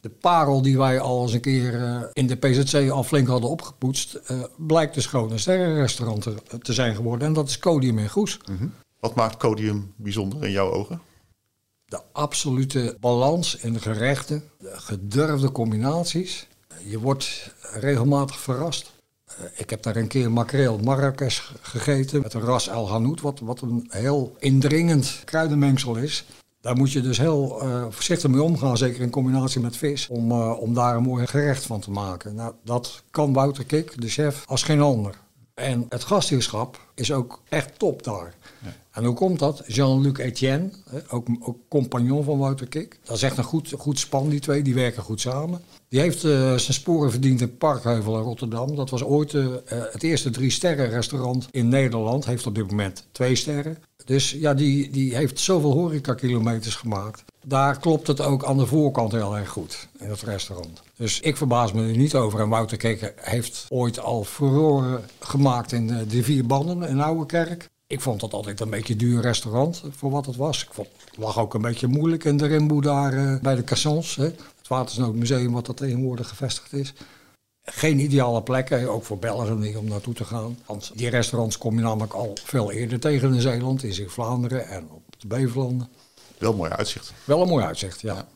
De 0.00 0.08
parel 0.08 0.62
die 0.62 0.78
wij 0.78 1.00
al 1.00 1.22
eens 1.22 1.32
een 1.32 1.40
keer 1.40 1.82
eh, 1.84 2.02
in 2.12 2.26
de 2.26 2.36
PZC 2.36 2.90
al 2.90 3.04
flink 3.04 3.28
hadden 3.28 3.50
opgepoetst... 3.50 4.14
eh, 4.14 4.42
blijkt 4.56 4.94
dus 4.94 5.06
gewoon 5.06 5.32
een 5.32 5.38
sterrenrestaurant 5.38 6.22
te, 6.22 6.34
te 6.62 6.72
zijn 6.72 6.94
geworden. 6.94 7.28
En 7.28 7.32
dat 7.34 7.48
is 7.48 7.58
Codium 7.58 7.98
in 7.98 8.08
Goes. 8.08 8.38
Wat 9.00 9.14
maakt 9.14 9.36
Codium 9.36 9.92
bijzonder 9.96 10.44
in 10.44 10.50
jouw 10.50 10.72
ogen? 10.72 11.00
de 11.88 12.00
absolute 12.12 12.96
balans 13.00 13.56
in 13.56 13.72
de 13.72 13.80
gerechten, 13.80 14.42
de 14.58 14.72
gedurfde 14.74 15.52
combinaties. 15.52 16.46
Je 16.84 16.98
wordt 16.98 17.54
regelmatig 17.72 18.40
verrast. 18.40 18.92
Eh, 19.24 19.34
Ik 19.56 19.70
heb 19.70 19.82
daar 19.82 19.96
een 19.96 20.06
keer 20.08 20.32
makreel 20.32 20.78
Marrakesh 20.78 21.40
gegeten 21.60 22.22
met 22.22 22.34
een 22.34 22.40
ras 22.40 22.68
El 22.68 22.90
Hanout, 22.90 23.20
wat, 23.20 23.40
wat 23.40 23.60
een 23.60 23.86
heel 23.88 24.36
indringend 24.38 25.22
kruidenmengsel 25.24 25.96
is. 25.96 26.24
Daar 26.68 26.76
moet 26.76 26.92
je 26.92 27.00
dus 27.00 27.18
heel 27.18 27.60
eh, 27.60 27.84
voorzichtig 27.88 28.30
mee 28.30 28.42
omgaan, 28.42 28.76
zeker 28.76 29.00
in 29.00 29.10
combinatie 29.10 29.60
met 29.60 29.76
vis, 29.76 30.08
om, 30.08 30.30
eh, 30.30 30.60
om 30.60 30.74
daar 30.74 30.96
een 30.96 31.02
mooi 31.02 31.26
gerecht 31.26 31.66
van 31.66 31.80
te 31.80 31.90
maken. 31.90 32.34
Nou, 32.34 32.52
dat 32.64 33.02
kan 33.10 33.32
Wouter 33.32 33.64
Kik, 33.64 34.00
de 34.00 34.08
chef, 34.08 34.44
als 34.46 34.62
geen 34.62 34.80
ander. 34.80 35.14
En 35.54 35.86
het 35.88 36.04
gastheerschap 36.04 36.87
is 36.98 37.12
ook 37.12 37.40
echt 37.48 37.78
top 37.78 38.02
daar. 38.02 38.34
En 38.90 39.04
hoe 39.04 39.14
komt 39.14 39.38
dat? 39.38 39.62
Jean-Luc 39.66 40.18
Etienne, 40.18 40.70
ook, 41.10 41.26
ook 41.40 41.58
compagnon 41.68 42.24
van 42.24 42.38
Wouter 42.38 42.66
Kik. 42.66 42.98
Dat 43.04 43.16
is 43.16 43.22
echt 43.22 43.38
een 43.38 43.44
goed, 43.44 43.72
goed 43.78 43.98
span, 43.98 44.28
die 44.28 44.40
twee. 44.40 44.62
Die 44.62 44.74
werken 44.74 45.02
goed 45.02 45.20
samen. 45.20 45.60
Die 45.88 46.00
heeft 46.00 46.24
eh, 46.24 46.30
zijn 46.30 46.74
sporen 46.74 47.10
verdiend 47.10 47.40
in 47.40 47.56
Parkheuvel 47.56 48.16
in 48.16 48.22
Rotterdam. 48.22 48.76
Dat 48.76 48.90
was 48.90 49.02
ooit 49.02 49.34
eh, 49.34 49.44
eh, 49.44 49.52
het 49.66 50.02
eerste 50.02 50.30
drie 50.30 50.50
sterren 50.50 50.88
restaurant 50.88 51.48
in 51.50 51.68
Nederland. 51.68 52.26
Heeft 52.26 52.46
op 52.46 52.54
dit 52.54 52.70
moment 52.70 53.06
twee 53.12 53.34
sterren. 53.34 53.78
Dus 54.04 54.30
ja, 54.30 54.54
die, 54.54 54.90
die 54.90 55.16
heeft 55.16 55.40
zoveel 55.40 55.72
horeca-kilometers 55.72 56.74
gemaakt. 56.74 57.24
Daar 57.44 57.78
klopt 57.78 58.06
het 58.06 58.20
ook 58.20 58.44
aan 58.44 58.56
de 58.56 58.66
voorkant 58.66 59.12
heel 59.12 59.36
erg 59.36 59.48
goed, 59.48 59.88
in 59.98 60.10
het 60.10 60.22
restaurant. 60.22 60.82
Dus 60.96 61.20
ik 61.20 61.36
verbaas 61.36 61.72
me 61.72 61.88
er 61.88 61.96
niet 61.96 62.14
over. 62.14 62.40
En 62.40 62.48
Wouter 62.48 62.76
Kik 62.76 63.12
heeft 63.16 63.66
ooit 63.68 64.00
al 64.00 64.24
furoren 64.24 65.04
gemaakt 65.20 65.72
in 65.72 65.86
de 66.08 66.22
Vier 66.22 66.46
Bannen 66.46 66.82
in 66.88 67.00
Oudekerk. 67.00 67.68
Ik 67.86 68.00
vond 68.00 68.20
dat 68.20 68.32
altijd 68.32 68.60
een 68.60 68.70
beetje 68.70 68.96
duur 68.96 69.20
restaurant 69.20 69.82
voor 69.90 70.10
wat 70.10 70.26
het 70.26 70.36
was. 70.36 70.62
Ik 70.62 70.68
vond 70.72 70.88
het 71.04 71.16
lag 71.16 71.38
ook 71.38 71.54
een 71.54 71.62
beetje 71.62 71.86
moeilijk 71.86 72.24
in 72.24 72.36
de 72.36 72.46
Rimboe 72.46 72.82
daar 72.82 73.12
eh, 73.12 73.40
bij 73.40 73.54
de 73.54 73.64
Cassons. 73.64 74.16
Hè. 74.16 74.24
Het 74.24 74.68
Watersnoodmuseum 74.68 75.52
wat 75.52 75.66
dat 75.66 75.76
tegenwoordig 75.76 76.28
gevestigd 76.28 76.72
is. 76.72 76.94
Geen 77.62 77.98
ideale 77.98 78.42
plek, 78.42 78.68
hè, 78.68 78.88
ook 78.88 79.04
voor 79.04 79.18
Belgen 79.18 79.58
niet 79.58 79.76
om 79.76 79.88
naartoe 79.88 80.14
te 80.14 80.24
gaan. 80.24 80.58
Want 80.66 80.92
die 80.94 81.08
restaurants 81.08 81.58
kom 81.58 81.74
je 81.74 81.80
namelijk 81.80 82.12
al 82.12 82.36
veel 82.44 82.72
eerder 82.72 83.00
tegen 83.00 83.34
in 83.34 83.40
Zeeland, 83.40 83.82
in 83.82 83.92
Zeeuw-Vlaanderen 83.92 84.68
en 84.68 84.88
op 84.90 85.02
de 85.18 85.26
Beverlanden. 85.26 85.88
Wel 86.38 86.54
mooi 86.54 86.70
uitzicht. 86.70 87.12
Wel 87.24 87.42
een 87.42 87.48
mooi 87.48 87.64
uitzicht, 87.64 88.00
ja. 88.00 88.26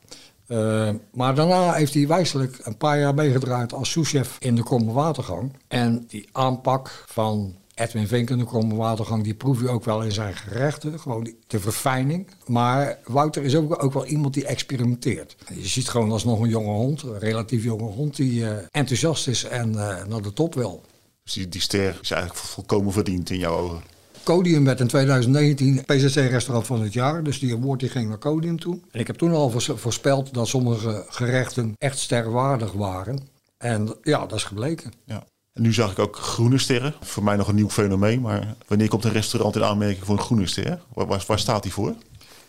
Uh, 0.46 0.90
maar 1.12 1.34
daarna 1.34 1.72
heeft 1.72 1.94
hij 1.94 2.06
wijselijk 2.06 2.58
een 2.62 2.76
paar 2.76 2.98
jaar 2.98 3.14
meegedraaid 3.14 3.72
als 3.72 3.90
souschef 3.90 4.36
in 4.38 4.54
de 4.54 4.62
Kromme 4.62 4.92
Watergang. 4.92 5.52
En 5.68 6.04
die 6.08 6.28
aanpak 6.32 7.04
van 7.06 7.56
Edwin 7.82 8.06
Vink 8.06 8.30
in 8.30 8.38
de 8.38 8.44
Kromme 8.44 8.74
Watergang, 8.74 9.24
die 9.24 9.34
proef 9.34 9.60
je 9.60 9.68
ook 9.68 9.84
wel 9.84 10.02
in 10.02 10.12
zijn 10.12 10.34
gerechten. 10.34 11.00
Gewoon 11.00 11.34
de 11.46 11.60
verfijning. 11.60 12.26
Maar 12.46 12.98
Wouter 13.04 13.42
is 13.42 13.56
ook, 13.56 13.82
ook 13.82 13.92
wel 13.92 14.06
iemand 14.06 14.34
die 14.34 14.46
experimenteert. 14.46 15.36
Je 15.54 15.68
ziet 15.68 15.88
gewoon 15.88 16.10
als 16.10 16.24
nog 16.24 16.40
een 16.40 16.48
jonge 16.48 16.72
hond, 16.72 17.02
een 17.02 17.18
relatief 17.18 17.64
jonge 17.64 17.90
hond, 17.90 18.16
die 18.16 18.40
uh, 18.40 18.50
enthousiast 18.70 19.28
is 19.28 19.44
en 19.44 19.72
uh, 19.72 20.04
naar 20.04 20.22
de 20.22 20.32
top 20.32 20.54
wil. 20.54 20.82
Dus 21.24 21.32
die, 21.32 21.48
die 21.48 21.60
ster 21.60 21.98
is 22.02 22.10
eigenlijk 22.10 22.42
volkomen 22.42 22.92
verdiend 22.92 23.30
in 23.30 23.38
jouw 23.38 23.56
ogen? 23.56 23.82
Codium 24.22 24.64
werd 24.64 24.80
in 24.80 24.86
2019 24.86 25.82
PCC-restaurant 25.84 26.66
van 26.66 26.82
het 26.82 26.92
jaar. 26.92 27.22
Dus 27.22 27.38
die 27.38 27.54
award 27.54 27.80
die 27.80 27.88
ging 27.88 28.08
naar 28.08 28.18
Codium 28.18 28.60
toe. 28.60 28.78
En 28.90 29.00
ik 29.00 29.06
heb 29.06 29.16
toen 29.16 29.32
al 29.32 29.50
voorspeld 29.60 30.34
dat 30.34 30.48
sommige 30.48 31.04
gerechten 31.08 31.74
echt 31.78 31.98
sterwaardig 31.98 32.72
waren. 32.72 33.28
En 33.58 33.94
ja, 34.02 34.26
dat 34.26 34.38
is 34.38 34.44
gebleken. 34.44 34.92
Ja. 35.04 35.24
En 35.52 35.62
nu 35.62 35.72
zag 35.72 35.90
ik 35.90 35.98
ook 35.98 36.16
groene 36.16 36.58
sterren. 36.58 36.94
Voor 37.00 37.22
mij 37.22 37.36
nog 37.36 37.48
een 37.48 37.54
nieuw 37.54 37.70
fenomeen. 37.70 38.20
Maar 38.20 38.54
wanneer 38.66 38.88
komt 38.88 39.04
een 39.04 39.12
restaurant 39.12 39.56
in 39.56 39.64
aanmerking 39.64 40.04
voor 40.06 40.16
een 40.16 40.24
groene 40.24 40.46
ster? 40.46 40.80
Waar, 40.94 41.38
staat 41.38 41.62
die 41.62 41.72
voor? 41.72 41.94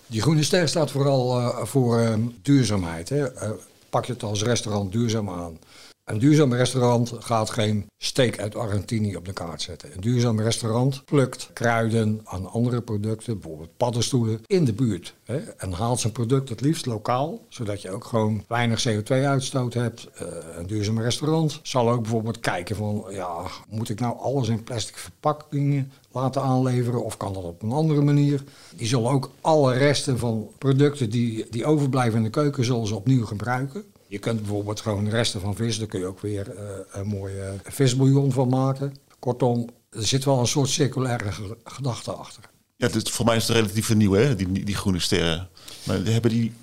Die 0.08 0.22
groene 0.22 0.44
ster 0.44 0.68
staat 0.68 0.92
vooral 0.92 1.40
uh, 1.40 1.58
voor 1.64 2.00
uh, 2.00 2.16
duurzaamheid. 2.42 3.10
Hè. 3.10 3.34
Uh, 3.34 3.50
pak 3.90 4.06
je 4.06 4.14
het 4.14 4.24
als 4.24 4.44
restaurant 4.44 4.92
duurzaam 4.92 5.30
aan. 5.30 5.58
Een 6.04 6.20
duurzaam 6.20 6.54
restaurant 6.54 7.14
gaat 7.20 7.50
geen 7.50 7.90
steak 7.98 8.40
uit 8.40 8.56
Argentinië 8.56 9.16
op 9.16 9.26
de 9.26 9.34
kaart 9.34 9.62
zetten. 9.62 9.94
Een 9.94 10.02
duurzaam 10.02 10.40
restaurant 10.40 11.06
plukt 11.06 11.50
kruiden 11.54 12.22
aan 12.24 12.52
andere 12.52 12.82
producten, 12.82 13.40
bijvoorbeeld 13.40 13.78
paddenstoelen, 13.78 14.42
in 14.46 14.66
de 14.66 14.74
buurt. 14.74 15.14
Hè, 15.24 15.38
en 15.38 15.72
haalt 15.72 16.00
zijn 16.00 16.14
product 16.14 16.50
het 16.50 16.62
liefst 16.62 16.86
lokaal, 16.86 17.46
zodat 17.50 17.82
je 17.82 17.92
ook 17.92 18.04
gewoon 18.04 18.44
weinig 18.48 18.88
CO2-uitstoot 18.88 19.74
hebt. 19.74 20.08
Uh, 20.22 20.28
een 20.58 20.68
duurzaam 20.68 21.00
restaurant 21.00 21.60
zal 21.64 21.90
ook 21.90 22.02
bijvoorbeeld 22.02 22.40
kijken 22.40 22.76
van, 22.76 23.06
ja, 23.10 23.46
moet 23.70 23.90
ik 23.90 24.00
nou 24.00 24.18
alles 24.18 24.48
in 24.48 24.64
plastic 24.64 24.98
verpakkingen 24.98 25.92
laten 26.12 26.42
aanleveren 26.42 27.04
of 27.04 27.18
kan 27.18 27.34
dat 27.34 27.44
op 27.44 27.62
een 27.62 27.72
andere 27.72 28.02
manier? 28.02 28.44
Die 28.76 28.88
zullen 28.88 29.12
ook 29.12 29.32
alle 29.42 29.74
resten 29.74 30.20
van 30.20 30.50
producten 30.58 31.10
die, 31.10 31.46
die 31.50 31.66
overblijven 31.66 32.18
in 32.18 32.24
de 32.24 32.30
keuken, 32.30 32.66
zullen 32.66 32.88
ze 32.88 32.96
opnieuw 32.96 33.26
gebruiken. 33.26 33.84
Je 34.13 34.20
kunt 34.20 34.39
bijvoorbeeld 34.39 34.82
gewoon 34.82 35.10
resten 35.10 35.41
van 35.41 35.55
vis, 35.55 35.77
daar 35.77 35.88
kun 35.88 36.00
je 36.00 36.05
ook 36.05 36.20
weer 36.20 36.53
uh, 36.53 36.62
een 36.91 37.08
mooie 37.08 37.53
visbouillon 37.63 38.32
van 38.32 38.50
maken. 38.50 38.96
Kortom, 39.20 39.70
er 39.89 40.05
zit 40.05 40.24
wel 40.24 40.39
een 40.39 40.48
soort 40.48 40.70
circulaire 40.70 41.32
gedachte 41.63 42.12
achter. 42.12 42.43
Ja, 42.75 42.88
dus 42.88 43.03
voor 43.03 43.25
mij 43.25 43.36
is 43.36 43.48
het 43.48 43.58
relatief 43.58 43.96
nieuw, 43.96 44.12
hè, 44.12 44.36
die, 44.36 44.63
die 44.63 44.75
groene 44.75 45.00
sterren. 45.00 45.50
Maar 45.84 46.05
hebben 46.05 46.32
die 46.32 46.53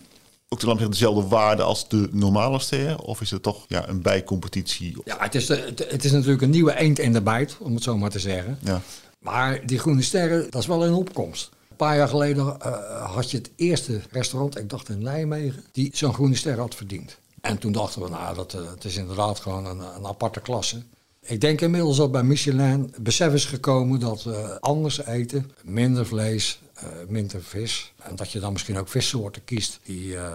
ook 0.49 0.59
te 0.59 0.89
dezelfde 0.89 1.29
waarde 1.29 1.63
als 1.63 1.89
de 1.89 2.09
normale 2.13 2.59
sterren? 2.59 3.01
Of 3.01 3.21
is 3.21 3.31
het 3.31 3.43
toch 3.43 3.65
ja, 3.69 3.89
een 3.89 4.03
bijcompetitie? 4.03 4.97
Ja, 5.05 5.17
het 5.19 5.35
is, 5.35 5.47
de, 5.47 5.87
het 5.89 6.05
is 6.05 6.13
natuurlijk 6.13 6.43
een 6.43 6.51
nieuwe 6.51 6.77
eend 6.77 6.99
in 6.99 7.13
de 7.13 7.23
bijt, 7.23 7.57
om 7.61 7.75
het 7.75 7.83
zo 7.83 7.97
maar 7.97 8.11
te 8.11 8.19
zeggen. 8.19 8.59
Ja. 8.63 8.81
Maar 9.19 9.67
die 9.67 9.79
groene 9.79 10.03
sterren, 10.03 10.51
dat 10.51 10.61
is 10.61 10.69
wel 10.69 10.87
een 10.87 10.95
opkomst. 10.95 11.51
Een 11.71 11.77
paar 11.77 11.97
jaar 11.97 12.09
geleden 12.09 12.45
uh, 12.45 13.15
had 13.15 13.31
je 13.31 13.37
het 13.37 13.51
eerste 13.57 14.01
restaurant, 14.11 14.59
ik 14.59 14.71
dacht 14.71 14.89
in 14.89 15.03
Nijmegen, 15.03 15.65
die 15.73 15.91
zo'n 15.93 16.15
groene 16.15 16.37
ster 16.37 16.59
had 16.59 16.75
verdiend. 16.75 17.19
En 17.41 17.59
toen 17.59 17.73
dachten 17.73 18.03
we, 18.03 18.09
nou, 18.09 18.35
dat, 18.35 18.55
uh, 18.55 18.71
het 18.71 18.85
is 18.85 18.97
inderdaad 18.97 19.41
gewoon 19.41 19.67
een, 19.67 19.79
een, 19.79 20.07
aparte 20.07 20.41
klasse. 20.41 20.83
Ik 21.21 21.41
denk 21.41 21.61
inmiddels 21.61 21.97
dat 21.97 22.13
bij 22.13 22.23
Michelin 22.23 22.95
besef 23.01 23.33
is 23.33 23.45
gekomen 23.45 24.01
dat 24.01 24.23
we 24.23 24.61
anders 24.61 25.05
eten, 25.05 25.51
minder 25.65 26.07
vlees, 26.07 26.61
uh, 26.77 26.89
minder 27.09 27.43
vis. 27.43 27.93
En 28.03 28.17
dat 28.17 28.33
je 28.33 28.41
dan 28.41 28.53
misschien 28.53 28.79
ook 28.79 28.89
vissoorten 28.89 29.45
kiest 29.45 29.81
die 29.85 30.07
uh, 30.07 30.33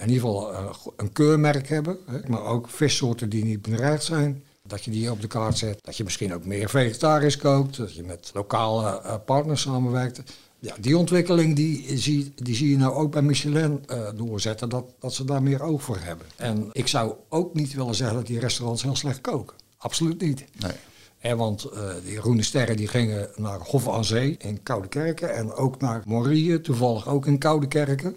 in 0.00 0.08
ieder 0.08 0.22
geval 0.22 0.54
een 0.96 1.12
keurmerk 1.12 1.68
hebben, 1.68 1.98
hè, 2.06 2.18
maar 2.28 2.44
ook 2.44 2.68
vissoorten 2.68 3.28
die 3.28 3.44
niet 3.44 3.62
bedreigd 3.62 4.04
zijn. 4.04 4.44
Dat 4.66 4.84
je 4.84 4.90
die 4.90 5.10
op 5.10 5.20
de 5.20 5.26
kaart 5.26 5.58
zet. 5.58 5.78
Dat 5.82 5.96
je 5.96 6.04
misschien 6.04 6.34
ook 6.34 6.44
meer 6.44 6.70
vegetarisch 6.70 7.36
kookt. 7.36 7.76
Dat 7.76 7.94
je 7.94 8.02
met 8.02 8.30
lokale 8.34 9.20
partners 9.24 9.62
samenwerkt. 9.62 10.22
Ja, 10.62 10.74
die 10.80 10.98
ontwikkeling 10.98 11.56
die 11.56 11.98
zie, 11.98 12.32
die 12.36 12.54
zie 12.54 12.70
je 12.70 12.76
nou 12.76 12.94
ook 12.94 13.12
bij 13.12 13.22
Michelin 13.22 13.84
uh, 13.90 14.08
doorzetten, 14.14 14.68
dat, 14.68 14.84
dat 14.98 15.14
ze 15.14 15.24
daar 15.24 15.42
meer 15.42 15.62
oog 15.62 15.82
voor 15.82 15.98
hebben. 15.98 16.26
En 16.36 16.68
ik 16.72 16.86
zou 16.88 17.14
ook 17.28 17.54
niet 17.54 17.74
willen 17.74 17.94
zeggen 17.94 18.16
dat 18.16 18.26
die 18.26 18.38
restaurants 18.38 18.82
heel 18.82 18.96
slecht 18.96 19.20
koken. 19.20 19.56
Absoluut 19.76 20.20
niet. 20.20 20.44
Nee. 20.58 20.72
En 21.18 21.36
want 21.36 21.66
uh, 21.74 21.90
die 22.04 22.20
Groene 22.20 22.42
Sterren 22.42 22.76
die 22.76 22.88
gingen 22.88 23.30
naar 23.36 23.58
Hof 23.60 23.88
aan 23.88 24.04
Zee 24.04 24.34
in 24.38 24.62
Koude 24.62 24.88
Kerken 24.88 25.34
en 25.34 25.52
ook 25.52 25.80
naar 25.80 26.02
Morille, 26.06 26.60
toevallig 26.60 27.08
ook 27.08 27.26
in 27.26 27.38
Koude 27.38 27.68
Kerken. 27.68 28.16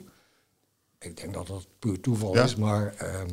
Ik 0.99 1.17
denk 1.17 1.33
dat 1.33 1.47
dat 1.47 1.67
puur 1.79 1.99
toeval 1.99 2.35
Ja. 2.35 2.43
is, 2.43 2.55
maar 2.55 2.93
ehm, 2.97 3.29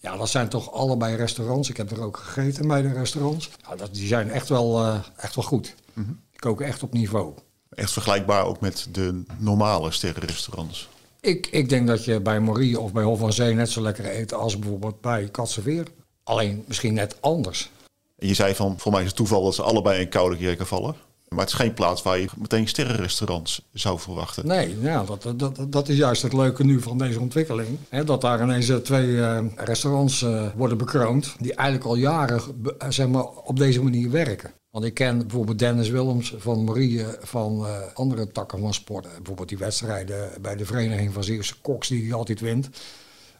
ja, 0.00 0.16
dat 0.16 0.28
zijn 0.28 0.48
toch 0.48 0.72
allebei 0.72 1.16
restaurants. 1.16 1.70
Ik 1.70 1.76
heb 1.76 1.90
er 1.90 2.02
ook 2.02 2.16
gegeten 2.16 2.68
bij 2.68 2.82
de 2.82 2.92
restaurants. 2.92 3.50
Ja, 3.68 3.76
dat, 3.76 3.94
die 3.94 4.06
zijn 4.06 4.30
echt 4.30 4.48
wel, 4.48 4.78
eh, 4.84 4.98
echt 5.16 5.34
wel 5.34 5.44
goed. 5.44 5.74
Die 5.94 6.40
koken 6.40 6.66
echt 6.66 6.82
op 6.82 6.92
niveau. 6.92 7.34
Echt 7.74 7.92
vergelijkbaar 7.92 8.44
ook 8.44 8.60
met 8.60 8.88
de 8.92 9.22
normale 9.38 9.90
sterrenrestaurants. 9.90 10.88
Ik, 11.20 11.46
ik 11.46 11.68
denk 11.68 11.86
dat 11.86 12.04
je 12.04 12.20
bij 12.20 12.40
Morie 12.40 12.80
of 12.80 12.92
bij 12.92 13.02
Hof 13.02 13.18
van 13.18 13.32
Zee 13.32 13.54
net 13.54 13.70
zo 13.70 13.82
lekker 13.82 14.16
eet 14.18 14.34
als 14.34 14.58
bijvoorbeeld 14.58 15.00
bij 15.00 15.28
Katseveer. 15.30 15.86
Alleen 16.24 16.64
misschien 16.66 16.94
net 16.94 17.16
anders. 17.20 17.70
En 18.18 18.28
je 18.28 18.34
zei 18.34 18.54
van, 18.54 18.78
voor 18.78 18.92
mij 18.92 19.00
is 19.00 19.06
het 19.06 19.16
toeval 19.16 19.44
dat 19.44 19.54
ze 19.54 19.62
allebei 19.62 20.00
in 20.00 20.08
koude 20.08 20.36
kerken 20.36 20.66
vallen. 20.66 20.94
Maar 21.28 21.40
het 21.40 21.48
is 21.48 21.54
geen 21.54 21.74
plaats 21.74 22.02
waar 22.02 22.18
je 22.18 22.28
meteen 22.36 22.68
sterrenrestaurants 22.68 23.62
zou 23.72 23.98
verwachten. 23.98 24.46
Nee, 24.46 24.80
ja, 24.80 25.04
dat, 25.04 25.32
dat, 25.36 25.66
dat 25.68 25.88
is 25.88 25.96
juist 25.96 26.22
het 26.22 26.32
leuke 26.32 26.64
nu 26.64 26.80
van 26.80 26.98
deze 26.98 27.20
ontwikkeling. 27.20 27.78
Hè, 27.88 28.04
dat 28.04 28.20
daar 28.20 28.42
ineens 28.42 28.68
eh, 28.68 28.76
twee 28.76 29.20
eh, 29.22 29.44
restaurants 29.56 30.22
eh, 30.22 30.46
worden 30.56 30.78
bekroond... 30.78 31.34
die 31.38 31.54
eigenlijk 31.54 31.88
al 31.88 31.96
jaren 31.96 32.42
zeg 32.88 33.08
maar, 33.08 33.24
op 33.24 33.58
deze 33.58 33.82
manier 33.82 34.10
werken. 34.10 34.52
Want 34.72 34.84
ik 34.84 34.94
ken 34.94 35.18
bijvoorbeeld 35.18 35.58
Dennis 35.58 35.88
Willems 35.88 36.34
van 36.38 36.64
Marie 36.64 37.04
van 37.20 37.66
eh, 37.66 37.76
andere 37.94 38.28
takken 38.28 38.58
van 38.58 38.74
sport. 38.74 39.06
Eh, 39.06 39.12
Bijvoorbeeld 39.16 39.48
die 39.48 39.58
wedstrijden 39.58 40.30
bij 40.40 40.56
de 40.56 40.64
Vereniging 40.64 41.12
van 41.12 41.24
Zeeuwse 41.24 41.54
Koks 41.60 41.88
die 41.88 42.02
hij 42.04 42.12
altijd 42.14 42.40
wint. 42.40 42.68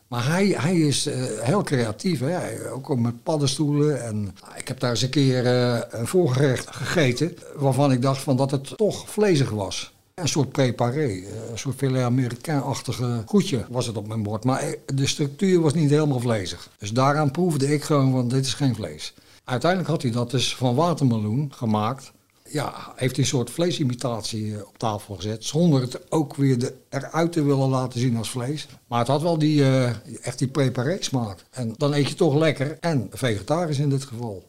Maar 0.08 0.26
hij, 0.26 0.46
hij 0.46 0.76
is 0.76 1.06
eh, 1.06 1.22
heel 1.40 1.62
creatief, 1.62 2.20
hè? 2.20 2.70
Ook 2.70 2.96
met 2.98 3.22
paddenstoelen. 3.22 4.02
En 4.04 4.22
nou, 4.22 4.56
ik 4.56 4.68
heb 4.68 4.80
daar 4.80 4.90
eens 4.90 5.02
een 5.02 5.10
keer 5.10 5.46
eh, 5.46 5.80
een 5.90 6.06
voorgerecht 6.06 6.76
gegeten 6.76 7.36
waarvan 7.56 7.92
ik 7.92 8.02
dacht 8.02 8.22
van 8.22 8.36
dat 8.36 8.50
het 8.50 8.76
toch 8.76 9.10
vlezig 9.10 9.50
was. 9.50 9.92
Een 10.14 10.28
soort 10.28 10.52
préparé, 10.52 11.06
eh, 11.06 11.50
een 11.50 11.58
soort 11.58 11.76
filet 11.76 12.02
Amerikaan-achtige 12.02 13.22
goedje 13.26 13.64
was 13.68 13.86
het 13.86 13.96
op 13.96 14.08
mijn 14.08 14.22
bord. 14.22 14.44
Maar 14.44 14.60
eh, 14.60 14.72
de 14.94 15.06
structuur 15.06 15.60
was 15.60 15.74
niet 15.74 15.90
helemaal 15.90 16.20
vlezig. 16.20 16.70
Dus 16.78 16.92
daaraan 16.92 17.30
proefde 17.30 17.72
ik 17.74 17.82
gewoon 17.82 18.10
van 18.12 18.28
dit 18.28 18.46
is 18.46 18.54
geen 18.54 18.74
vlees. 18.74 19.14
Uiteindelijk 19.52 19.90
had 19.90 20.02
hij 20.02 20.10
dat 20.10 20.30
dus 20.30 20.56
van 20.56 20.74
watermeloen 20.74 21.52
gemaakt. 21.54 22.12
Ja, 22.48 22.92
heeft 22.96 23.16
hij 23.16 23.24
een 23.24 23.30
soort 23.30 23.50
vleesimitatie 23.50 24.54
eh, 24.56 24.66
op 24.66 24.78
tafel 24.78 25.14
gezet. 25.14 25.44
Zonder 25.44 25.80
het 25.80 26.10
ook 26.10 26.36
weer 26.36 26.58
de, 26.58 26.74
eruit 26.88 27.32
te 27.32 27.42
willen 27.42 27.68
laten 27.68 28.00
zien 28.00 28.16
als 28.16 28.30
vlees. 28.30 28.66
Maar 28.86 28.98
het 28.98 29.08
had 29.08 29.22
wel 29.22 29.38
die, 29.38 29.62
eh, 29.62 29.90
echt 30.22 30.38
die 30.38 30.48
preparé 30.48 30.96
smaak. 31.00 31.44
En 31.50 31.74
dan 31.76 31.94
eet 31.94 32.08
je 32.08 32.14
toch 32.14 32.34
lekker. 32.34 32.76
En 32.80 33.08
vegetarisch 33.10 33.78
in 33.78 33.88
dit 33.88 34.04
geval. 34.04 34.42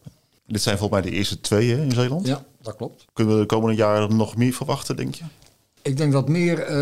Dit 0.47 0.61
zijn 0.61 0.77
volgens 0.77 1.01
mij 1.01 1.11
de 1.11 1.17
eerste 1.17 1.41
twee 1.41 1.71
hè, 1.71 1.81
in 1.81 1.91
Zeeland. 1.91 2.27
Ja, 2.27 2.43
dat 2.61 2.75
klopt. 2.75 3.05
Kunnen 3.13 3.33
we 3.33 3.39
de 3.39 3.47
komende 3.47 3.75
jaren 3.75 4.15
nog 4.15 4.35
meer 4.35 4.53
verwachten, 4.53 4.95
denk 4.95 5.15
je? 5.15 5.23
Ik 5.83 5.97
denk 5.97 6.11
dat 6.11 6.29
meer, 6.29 6.59
eh, 6.59 6.75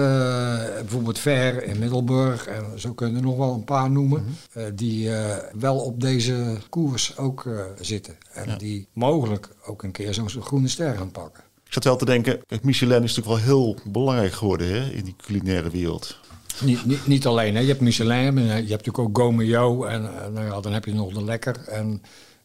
bijvoorbeeld 0.79 1.19
Ver 1.19 1.63
in 1.63 1.79
Middelburg, 1.79 2.47
en 2.47 2.79
zo 2.79 2.93
kunnen 2.93 3.21
we 3.21 3.27
nog 3.27 3.37
wel 3.37 3.53
een 3.53 3.63
paar 3.63 3.91
noemen, 3.91 4.25
eh, 4.53 4.63
die 4.73 5.15
eh, 5.15 5.37
wel 5.59 5.77
op 5.77 6.01
deze 6.01 6.57
koers 6.69 7.17
ook 7.17 7.45
zitten. 7.79 8.17
En 8.33 8.57
die 8.57 8.87
mogelijk 8.93 9.49
ook 9.65 9.83
een 9.83 9.91
keer 9.91 10.13
zo'n 10.13 10.29
groene 10.29 10.67
ster 10.67 10.97
gaan 10.97 11.11
pakken. 11.11 11.43
Ik 11.65 11.73
zat 11.73 11.83
wel 11.83 11.95
te 11.95 12.05
denken, 12.05 12.39
Michelin 12.61 13.03
is 13.03 13.15
natuurlijk 13.15 13.45
wel 13.45 13.55
heel 13.55 13.77
belangrijk 13.83 14.33
geworden 14.33 14.67
hè, 14.67 14.89
in 14.89 15.03
die 15.03 15.15
culinaire 15.25 15.69
wereld. 15.69 16.19
Niet, 16.63 16.85
niet, 16.85 17.07
niet 17.07 17.25
alleen, 17.25 17.55
hè. 17.55 17.61
je 17.61 17.67
hebt 17.67 17.81
Michelin, 17.81 18.35
je 18.35 18.51
hebt 18.51 18.69
natuurlijk 18.69 18.99
ook 18.99 19.17
Gomeo 19.17 19.83
en 19.83 20.01
nou 20.33 20.45
ja, 20.45 20.59
dan 20.59 20.73
heb 20.73 20.85
je 20.85 20.93
nog 20.93 21.13
de 21.13 21.23
Lekker 21.23 21.57
en, 21.67 22.01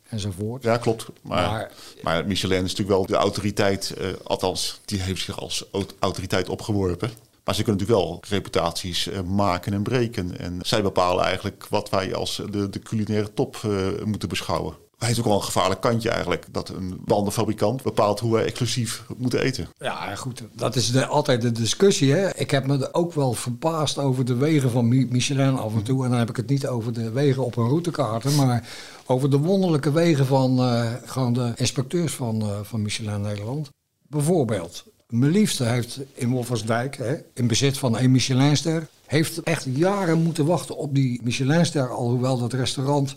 enzovoort. 0.09 0.63
Ja, 0.63 0.77
klopt. 0.77 1.07
Maar, 1.23 1.51
maar, 1.51 1.71
Maar- 2.03 2.27
Michelin 2.27 2.65
is 2.65 2.71
natuurlijk 2.71 2.89
wel 2.99 3.07
de 3.07 3.15
autoriteit, 3.15 3.91
eh, 3.91 4.09
althans, 4.25 4.81
die 4.85 5.01
heeft 5.03 5.23
zich 5.23 5.41
als 5.41 5.65
aut- 5.73 5.95
autoriteit 5.99 6.49
opgeworpen. 6.49 7.11
Maar 7.45 7.55
ze 7.55 7.63
kunnen 7.63 7.81
natuurlijk 7.81 8.09
wel 8.09 8.21
reputaties 8.29 9.09
eh, 9.09 9.21
maken 9.21 9.73
en 9.73 9.83
breken. 9.83 10.39
En 10.39 10.59
zij 10.63 10.83
bepalen 10.83 11.25
eigenlijk 11.25 11.67
wat 11.71 11.91
wij 11.91 12.15
als 12.15 12.43
de, 12.51 12.69
de 12.71 12.79
culinaire 12.79 13.33
top 13.35 13.57
eh, 13.65 13.87
moeten 14.05 14.29
beschouwen. 14.29 14.75
Hij 14.99 15.07
heeft 15.09 15.19
ook 15.21 15.26
wel 15.26 15.35
een 15.37 15.43
gevaarlijk 15.43 15.81
kantje 15.81 16.11
eigenlijk. 16.11 16.47
Dat 16.50 16.69
een 16.69 17.00
bandenfabrikant 17.05 17.83
bepaalt 17.83 18.21
hoe 18.21 18.33
wij 18.33 18.45
exclusief 18.45 19.05
moeten 19.17 19.41
eten. 19.41 19.69
Ja, 19.79 20.15
goed. 20.15 20.43
Dat 20.53 20.76
is 20.76 20.91
de, 20.91 21.07
altijd 21.07 21.43
de 21.43 21.53
discussie. 21.53 22.12
Hè. 22.12 22.37
Ik 22.37 22.50
heb 22.50 22.67
me 22.67 22.95
ook 22.95 23.12
wel 23.12 23.33
verbaasd 23.33 23.99
over 23.99 24.25
de 24.25 24.35
wegen 24.35 24.71
van 24.71 24.88
Mi- 24.88 25.07
Michelin 25.11 25.59
af 25.59 25.75
en 25.75 25.83
toe. 25.83 26.05
En 26.05 26.11
dan 26.11 26.19
heb 26.19 26.29
ik 26.29 26.37
het 26.37 26.49
niet 26.49 26.67
over 26.67 26.93
de 26.93 27.11
wegen 27.11 27.45
op 27.45 27.57
een 27.57 27.69
routekaarten, 27.69 28.35
maar 28.35 28.69
over 29.07 29.31
de 29.31 29.38
wonderlijke 29.38 29.93
wegen 29.93 30.26
van 30.26 30.59
eh, 30.59 30.93
gewoon 31.05 31.33
de 31.33 31.53
inspecteurs 31.57 32.12
van, 32.12 32.41
eh, 32.43 32.49
van 32.62 32.83
Michelin 32.83 33.21
Nederland. 33.21 33.69
Bijvoorbeeld, 34.09 34.85
Mijn 35.09 35.33
liefste 35.33 35.65
heeft 35.65 35.99
in 36.15 36.31
Wolfersdijk, 36.31 36.97
hè, 36.97 37.15
in 37.35 37.47
bezit 37.47 37.79
van 37.79 37.99
een 37.99 38.11
Michelinster, 38.11 38.87
heeft 39.07 39.43
echt 39.43 39.67
jaren 39.75 40.23
moeten 40.23 40.47
wachten 40.47 40.76
op 40.76 40.95
die 40.95 41.21
Michelinster. 41.25 41.88
Alhoewel 41.91 42.38
dat 42.38 42.53
restaurant 42.53 43.17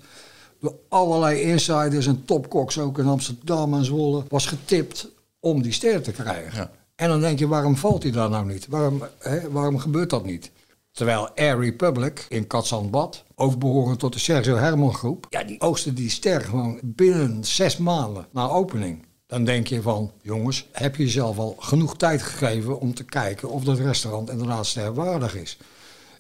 door 0.60 0.76
allerlei 0.88 1.42
insiders 1.42 2.08
en 2.08 2.26
topkoks 2.26 2.80
ook 2.80 3.00
in 3.00 3.08
Amsterdam 3.08 3.74
en 3.74 3.86
Zwolle 3.86 4.24
was 4.28 4.46
getipt 4.46 5.12
om 5.40 5.62
die 5.62 5.72
ster 5.72 6.02
te 6.02 6.12
krijgen. 6.12 6.58
Ja. 6.58 6.72
En 6.96 7.08
dan 7.10 7.20
denk 7.20 7.40
je, 7.40 7.48
waarom 7.48 7.76
valt 7.76 8.04
hij 8.04 8.12
daar 8.12 8.30
nou 8.30 8.46
niet? 8.46 8.68
Waarom, 8.68 9.04
hè, 9.20 9.52
waarom 9.52 9.80
gebeurt 9.80 10.10
dat 10.10 10.26
niet? 10.26 10.52
Terwijl 10.92 11.30
Air 11.36 11.60
Republic 11.60 12.26
in 12.30 12.48
Katzandbad, 12.48 13.24
ook 13.36 13.60
behorend 13.60 14.00
tot 14.00 14.14
de 14.14 14.20
Sergio 14.20 14.56
Herman 14.56 14.94
groep, 14.94 15.28
ja, 15.30 15.44
die 15.44 15.62
oogsten 15.62 15.96
die 15.96 16.10
ster 16.10 16.42
gewoon 16.42 16.80
binnen 16.84 17.46
zes 17.46 17.78
maanden 17.78 18.28
na 18.32 18.50
opening. 18.50 19.06
Dan 19.28 19.44
denk 19.44 19.68
je 19.68 19.82
van, 19.82 20.12
jongens, 20.22 20.68
heb 20.72 20.96
je 20.96 21.04
jezelf 21.04 21.38
al 21.38 21.56
genoeg 21.60 21.98
tijd 21.98 22.22
gegeven 22.22 22.80
om 22.80 22.94
te 22.94 23.04
kijken 23.04 23.50
of 23.50 23.64
dat 23.64 23.78
restaurant 23.78 24.30
inderdaad 24.30 24.66
sterwaardig 24.66 25.36
is? 25.36 25.58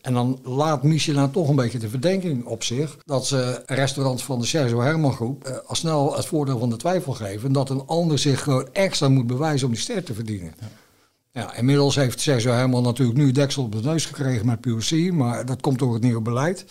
En 0.01 0.13
dan 0.13 0.39
laat 0.43 0.83
Michelin 0.83 1.31
toch 1.31 1.49
een 1.49 1.55
beetje 1.55 1.79
de 1.79 1.89
verdenking 1.89 2.45
op 2.45 2.63
zich 2.63 2.97
dat 3.05 3.27
ze 3.27 3.61
restaurants 3.65 4.23
van 4.23 4.39
de 4.39 4.45
Sergio 4.45 4.81
Herman 4.81 5.13
groep 5.13 5.43
eh, 5.43 5.57
al 5.65 5.75
snel 5.75 6.15
het 6.15 6.25
voordeel 6.25 6.59
van 6.59 6.69
de 6.69 6.77
twijfel 6.77 7.13
geven. 7.13 7.47
En 7.47 7.53
dat 7.53 7.69
een 7.69 7.83
ander 7.85 8.19
zich 8.19 8.43
gewoon 8.43 8.69
extra 8.73 9.09
moet 9.09 9.27
bewijzen 9.27 9.67
om 9.67 9.73
die 9.73 9.81
ster 9.81 10.03
te 10.03 10.13
verdienen. 10.13 10.53
Ja, 11.31 11.55
inmiddels 11.55 11.95
heeft 11.95 12.21
Sergio 12.21 12.51
Herman 12.51 12.83
natuurlijk 12.83 13.17
nu 13.17 13.31
deksel 13.31 13.63
op 13.63 13.71
de 13.71 13.81
neus 13.81 14.05
gekregen 14.05 14.45
met 14.45 14.61
PUC, 14.61 15.11
maar 15.11 15.45
dat 15.45 15.61
komt 15.61 15.79
door 15.79 15.93
het 15.93 16.03
nieuwe 16.03 16.21
beleid. 16.21 16.65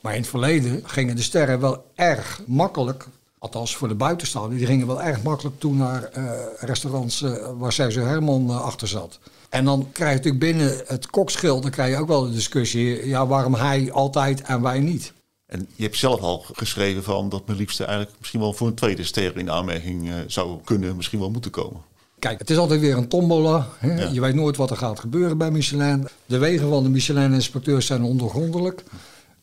Maar 0.00 0.14
in 0.14 0.20
het 0.20 0.30
verleden 0.30 0.80
gingen 0.84 1.16
de 1.16 1.22
sterren 1.22 1.60
wel 1.60 1.84
erg 1.94 2.42
makkelijk, 2.46 3.06
althans 3.38 3.76
voor 3.76 3.88
de 3.88 3.94
buitenstaanders, 3.94 4.58
die 4.58 4.66
gingen 4.66 4.86
wel 4.86 5.02
erg 5.02 5.22
makkelijk 5.22 5.60
toe 5.60 5.74
naar 5.74 6.04
eh, 6.04 6.30
restaurants 6.58 7.22
eh, 7.22 7.32
waar 7.58 7.72
Sergio 7.72 8.04
Herman 8.04 8.62
achter 8.62 8.88
zat. 8.88 9.18
En 9.50 9.64
dan 9.64 9.88
krijg 9.92 10.10
je 10.10 10.16
natuurlijk 10.16 10.44
binnen 10.44 10.82
het 10.86 11.06
kokschild, 11.06 11.62
dan 11.62 11.70
krijg 11.70 11.94
je 11.94 12.00
ook 12.00 12.08
wel 12.08 12.22
de 12.22 12.32
discussie, 12.32 13.06
ja, 13.06 13.26
waarom 13.26 13.54
hij 13.54 13.92
altijd 13.92 14.42
en 14.42 14.62
wij 14.62 14.80
niet. 14.80 15.12
En 15.46 15.68
je 15.76 15.82
hebt 15.82 15.96
zelf 15.96 16.20
al 16.20 16.44
geschreven 16.52 17.02
van 17.02 17.28
dat 17.28 17.46
mijn 17.46 17.58
liefste 17.58 17.84
eigenlijk 17.84 18.18
misschien 18.18 18.40
wel 18.40 18.52
voor 18.52 18.66
een 18.66 18.74
tweede 18.74 19.04
ster 19.04 19.36
in 19.36 19.50
aanmerking 19.50 20.08
eh, 20.08 20.14
zou 20.26 20.58
kunnen, 20.64 20.96
misschien 20.96 21.18
wel 21.18 21.30
moeten 21.30 21.50
komen. 21.50 21.80
Kijk, 22.18 22.38
het 22.38 22.50
is 22.50 22.56
altijd 22.56 22.80
weer 22.80 22.96
een 22.96 23.08
tombola. 23.08 23.68
Hè? 23.78 23.94
Ja. 23.94 24.08
Je 24.12 24.20
weet 24.20 24.34
nooit 24.34 24.56
wat 24.56 24.70
er 24.70 24.76
gaat 24.76 25.00
gebeuren 25.00 25.38
bij 25.38 25.50
Michelin. 25.50 26.08
De 26.26 26.38
wegen 26.38 26.68
van 26.68 26.82
de 26.82 26.88
Michelin-inspecteurs 26.88 27.86
zijn 27.86 28.02
ondergrondelijk. 28.02 28.84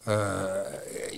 Eh, 0.04 0.16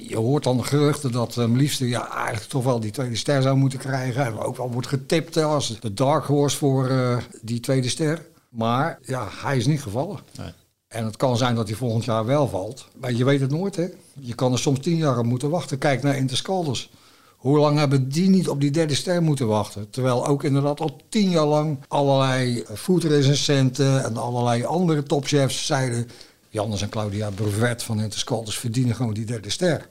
je 0.07 0.17
hoort 0.17 0.43
dan 0.43 0.65
geruchten 0.65 1.11
dat 1.11 1.35
hem 1.35 1.55
liefste 1.55 1.87
ja, 1.87 2.15
eigenlijk 2.15 2.49
toch 2.49 2.63
wel 2.63 2.79
die 2.79 2.91
tweede 2.91 3.15
ster 3.15 3.41
zou 3.41 3.57
moeten 3.57 3.79
krijgen. 3.79 4.25
En 4.25 4.39
ook 4.39 4.57
al 4.57 4.71
wordt 4.71 4.87
getipt 4.87 5.37
als 5.37 5.79
de 5.79 5.93
dark 5.93 6.25
horse 6.25 6.57
voor 6.57 6.89
eh, 6.89 7.17
die 7.41 7.59
tweede 7.59 7.89
ster. 7.89 8.21
Maar 8.49 8.99
ja, 9.01 9.27
hij 9.31 9.57
is 9.57 9.65
niet 9.67 9.81
gevallen. 9.81 10.19
Nee. 10.37 10.51
En 10.87 11.05
het 11.05 11.17
kan 11.17 11.37
zijn 11.37 11.55
dat 11.55 11.67
hij 11.67 11.77
volgend 11.77 12.05
jaar 12.05 12.25
wel 12.25 12.47
valt. 12.47 12.87
Maar 12.99 13.13
je 13.13 13.23
weet 13.25 13.41
het 13.41 13.51
nooit, 13.51 13.75
hè. 13.75 13.87
Je 14.19 14.35
kan 14.35 14.51
er 14.51 14.59
soms 14.59 14.79
tien 14.79 14.95
jaar 14.97 15.17
op 15.17 15.25
moeten 15.25 15.49
wachten. 15.49 15.77
Kijk 15.77 16.03
naar 16.03 16.15
Interscalders. 16.17 16.89
Hoe 17.37 17.57
lang 17.57 17.77
hebben 17.77 18.09
die 18.09 18.29
niet 18.29 18.49
op 18.49 18.61
die 18.61 18.71
derde 18.71 18.95
ster 18.95 19.21
moeten 19.23 19.47
wachten? 19.47 19.89
Terwijl 19.89 20.25
ook 20.27 20.43
inderdaad 20.43 20.79
al 20.79 20.99
tien 21.09 21.29
jaar 21.29 21.45
lang 21.45 21.79
allerlei 21.87 22.63
foodrecensenten 22.75 24.03
en 24.03 24.17
allerlei 24.17 24.63
andere 24.65 25.03
topchefs 25.03 25.65
zeiden... 25.65 26.09
Jannes 26.51 26.81
en 26.81 26.89
Claudia 26.89 27.29
Brevet 27.29 27.83
van 27.83 28.01
Interscalders 28.01 28.57
verdienen 28.59 28.95
gewoon 28.95 29.13
die 29.13 29.25
derde 29.25 29.49
ster. 29.49 29.87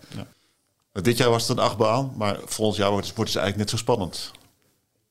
Dit 0.92 1.16
jaar 1.16 1.30
was 1.30 1.48
het 1.48 1.58
een 1.58 1.64
achtbaan, 1.64 2.12
maar 2.16 2.38
volgend 2.44 2.76
jaar 2.78 2.90
wordt 2.90 3.06
het, 3.06 3.16
wordt 3.16 3.32
het 3.32 3.40
eigenlijk 3.42 3.70
net 3.70 3.80
zo 3.80 3.84
spannend. 3.84 4.30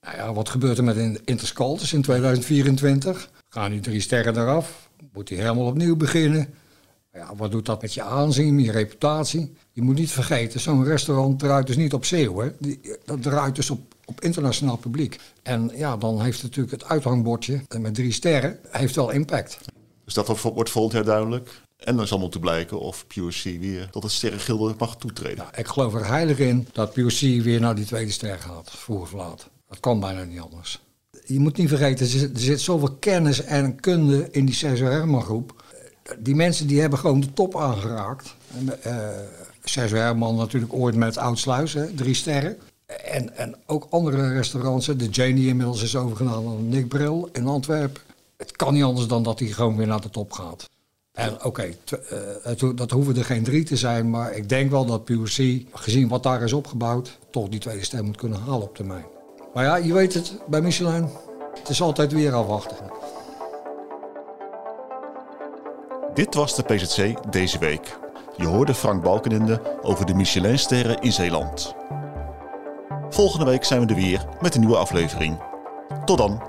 Nou 0.01 0.15
ja, 0.15 0.33
wat 0.33 0.49
gebeurt 0.49 0.77
er 0.77 0.83
met 0.83 0.95
In- 0.95 1.21
Interscalders 1.25 1.93
in 1.93 2.01
2024? 2.01 3.29
Gaan 3.57 3.71
die 3.71 3.79
drie 3.79 4.01
sterren 4.01 4.37
eraf? 4.37 4.89
Moet 5.13 5.29
hij 5.29 5.37
helemaal 5.37 5.65
opnieuw 5.65 5.95
beginnen? 5.95 6.53
Ja, 7.13 7.35
wat 7.35 7.51
doet 7.51 7.65
dat 7.65 7.81
met 7.81 7.93
je 7.93 8.01
aanzien, 8.01 8.59
je 8.59 8.71
reputatie? 8.71 9.53
Je 9.71 9.81
moet 9.81 9.95
niet 9.95 10.11
vergeten, 10.11 10.59
zo'n 10.59 10.83
restaurant 10.83 11.39
draait 11.39 11.67
dus 11.67 11.75
niet 11.75 11.93
op? 11.93 12.05
Die- 12.59 12.79
Dat 13.05 13.21
draait 13.21 13.55
dus 13.55 13.69
op, 13.69 13.79
op 14.05 14.21
internationaal 14.21 14.77
publiek. 14.77 15.19
En 15.43 15.71
ja, 15.75 15.97
dan 15.97 16.21
heeft 16.21 16.43
natuurlijk 16.43 16.71
het 16.71 16.89
uithangbordje 16.89 17.61
met 17.79 17.93
drie 17.95 18.11
sterren 18.11 18.59
heeft 18.69 18.95
wel 18.95 19.09
impact. 19.09 19.57
Dus 20.05 20.13
dat 20.13 20.39
wordt- 20.41 20.69
volgend 20.69 20.93
jaar 20.93 21.03
duidelijk. 21.03 21.61
En 21.77 21.95
dan 21.97 22.07
zal 22.07 22.19
moeten 22.19 22.39
blijken 22.39 22.79
of 22.79 23.07
PUC 23.07 23.43
weer 23.43 23.89
tot 23.89 24.03
het 24.03 24.11
sterrengilde 24.11 24.75
mag 24.77 24.97
toetreden. 24.97 25.43
Ja, 25.51 25.57
ik 25.59 25.67
geloof 25.67 25.93
er 25.93 26.05
heilig 26.07 26.39
in 26.39 26.67
dat 26.73 26.93
POC 26.93 27.19
weer 27.19 27.59
naar 27.59 27.75
die 27.75 27.85
tweede 27.85 28.11
ster 28.11 28.39
gaat, 28.39 28.71
vroeg 28.71 29.01
of 29.01 29.11
laat. 29.13 29.49
Dat 29.69 29.79
kan 29.79 29.99
bijna 29.99 30.23
niet 30.23 30.39
anders. 30.39 30.85
Je 31.27 31.39
moet 31.39 31.57
niet 31.57 31.67
vergeten, 31.69 32.05
er 32.05 32.39
zit, 32.39 32.61
zoveel 32.61 32.95
kennis 32.99 33.41
en 33.43 33.79
kunde 33.79 34.27
in 34.31 34.45
die 34.45 34.55
Sergio 34.55 34.85
Herman 34.85 35.21
groep. 35.21 35.63
Die 36.19 36.35
mensen 36.35 36.67
die 36.67 36.81
hebben 36.81 36.99
gewoon 36.99 37.19
de 37.19 37.33
top 37.33 37.57
aangeraakt. 37.57 38.35
Sergio 39.63 39.97
Herman 39.97 40.35
natuurlijk 40.35 40.73
ooit 40.73 40.95
met 40.95 41.17
Oudsluis, 41.17 41.73
hè, 41.73 41.93
drie 41.93 42.13
sterren. 42.13 42.57
En, 42.85 43.37
en 43.37 43.55
ook 43.65 43.87
andere 43.89 44.33
restaurants, 44.33 44.85
de 44.85 45.09
Janie 45.09 45.47
inmiddels 45.47 45.83
is 45.83 45.95
overgenomen 45.95 46.57
aan 46.57 46.69
Nick 46.69 46.87
Bril 46.87 47.29
in 47.33 47.47
Antwerpen. 47.47 48.01
Het 48.37 48.51
kan 48.51 48.73
niet 48.73 48.83
anders 48.83 49.07
dan 49.07 49.23
dat 49.23 49.39
hij 49.39 49.47
gewoon 49.47 49.77
weer 49.77 49.87
naar 49.87 50.01
de 50.01 50.09
top 50.09 50.31
gaat. 50.31 50.69
En 51.11 51.43
oké, 51.43 51.75
eh, 52.43 52.71
dat 52.75 52.91
hoeven 52.91 53.17
er 53.17 53.25
geen 53.25 53.43
drie 53.43 53.63
te 53.63 53.75
zijn, 53.75 54.09
maar 54.09 54.35
ik 54.35 54.49
denk 54.49 54.71
wel 54.71 54.85
dat 54.85 55.03
PUC, 55.03 55.65
gezien 55.73 56.07
wat 56.07 56.23
daar 56.23 56.41
is 56.43 56.53
opgebouwd, 56.53 57.17
toch 57.31 57.49
die 57.49 57.59
tweede 57.59 57.83
stem 57.83 58.05
moet 58.05 58.17
kunnen 58.17 58.39
halen 58.39 58.61
op 58.61 58.75
termijn. 58.75 59.05
Maar 59.53 59.63
ja, 59.63 59.75
je 59.75 59.93
weet 59.93 60.13
het, 60.13 60.39
bij 60.47 60.61
Michelin, 60.61 61.09
het 61.59 61.69
is 61.69 61.81
altijd 61.81 62.11
weer 62.11 62.33
afwachten. 62.33 62.77
Dit 66.13 66.33
was 66.35 66.55
de 66.55 66.63
PZC 66.63 67.31
deze 67.31 67.59
week. 67.59 67.97
Je 68.37 68.45
hoorde 68.45 68.73
Frank 68.73 69.03
Balkenende 69.03 69.61
over 69.81 70.05
de 70.05 70.13
Michelinsterren 70.13 71.01
in 71.01 71.11
Zeeland. 71.11 71.75
Volgende 73.09 73.45
week 73.45 73.63
zijn 73.63 73.81
we 73.81 73.87
er 73.87 74.01
weer 74.01 74.25
met 74.41 74.53
een 74.53 74.59
nieuwe 74.59 74.77
aflevering. 74.77 75.39
Tot 76.05 76.17
dan! 76.17 76.41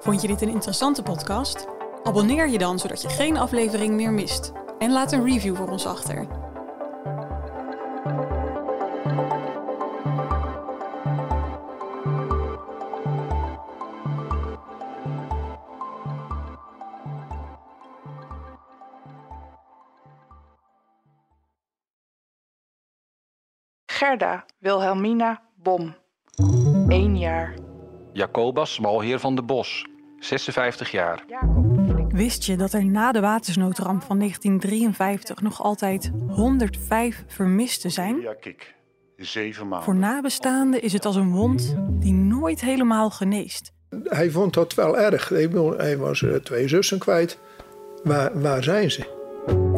Vond 0.00 0.20
je 0.20 0.28
dit 0.28 0.42
een 0.42 0.48
interessante 0.48 1.02
podcast? 1.02 1.66
Abonneer 2.02 2.48
je 2.48 2.58
dan 2.58 2.78
zodat 2.78 3.02
je 3.02 3.08
geen 3.08 3.36
aflevering 3.36 3.94
meer 3.94 4.12
mist. 4.12 4.52
En 4.78 4.92
laat 4.92 5.12
een 5.12 5.24
review 5.24 5.56
voor 5.56 5.68
ons 5.68 5.86
achter. 5.86 6.41
Gerda 24.02 24.44
Wilhelmina 24.58 25.40
Bom. 25.62 25.94
1 26.88 27.18
jaar. 27.18 27.54
Jacobus 28.12 28.78
Malheer 28.78 29.18
van 29.18 29.34
de 29.34 29.42
Bos, 29.42 29.86
56 30.18 30.90
jaar. 30.90 31.24
Wist 32.08 32.44
je 32.44 32.56
dat 32.56 32.72
er 32.72 32.84
na 32.84 33.12
de 33.12 33.20
watersnoodramp 33.20 34.02
van 34.02 34.18
1953 34.18 35.40
nog 35.40 35.62
altijd 35.62 36.10
105 36.28 37.24
vermisten 37.26 37.90
zijn? 37.90 38.20
Ja, 38.20 38.34
kik. 38.34 38.74
Zeven 39.16 39.68
maanden. 39.68 39.84
Voor 39.84 39.96
nabestaanden 39.96 40.82
is 40.82 40.92
het 40.92 41.04
als 41.04 41.16
een 41.16 41.32
wond 41.32 41.76
die 41.90 42.12
nooit 42.12 42.60
helemaal 42.60 43.10
geneest. 43.10 43.72
Hij 44.04 44.30
vond 44.30 44.54
dat 44.54 44.74
wel 44.74 44.98
erg. 44.98 45.28
Hij 45.76 45.98
was 45.98 46.22
eh, 46.22 46.34
twee 46.34 46.68
zussen 46.68 46.98
kwijt. 46.98 47.38
Waar, 48.02 48.40
waar 48.40 48.62
zijn 48.62 48.90
ze? 48.90 49.20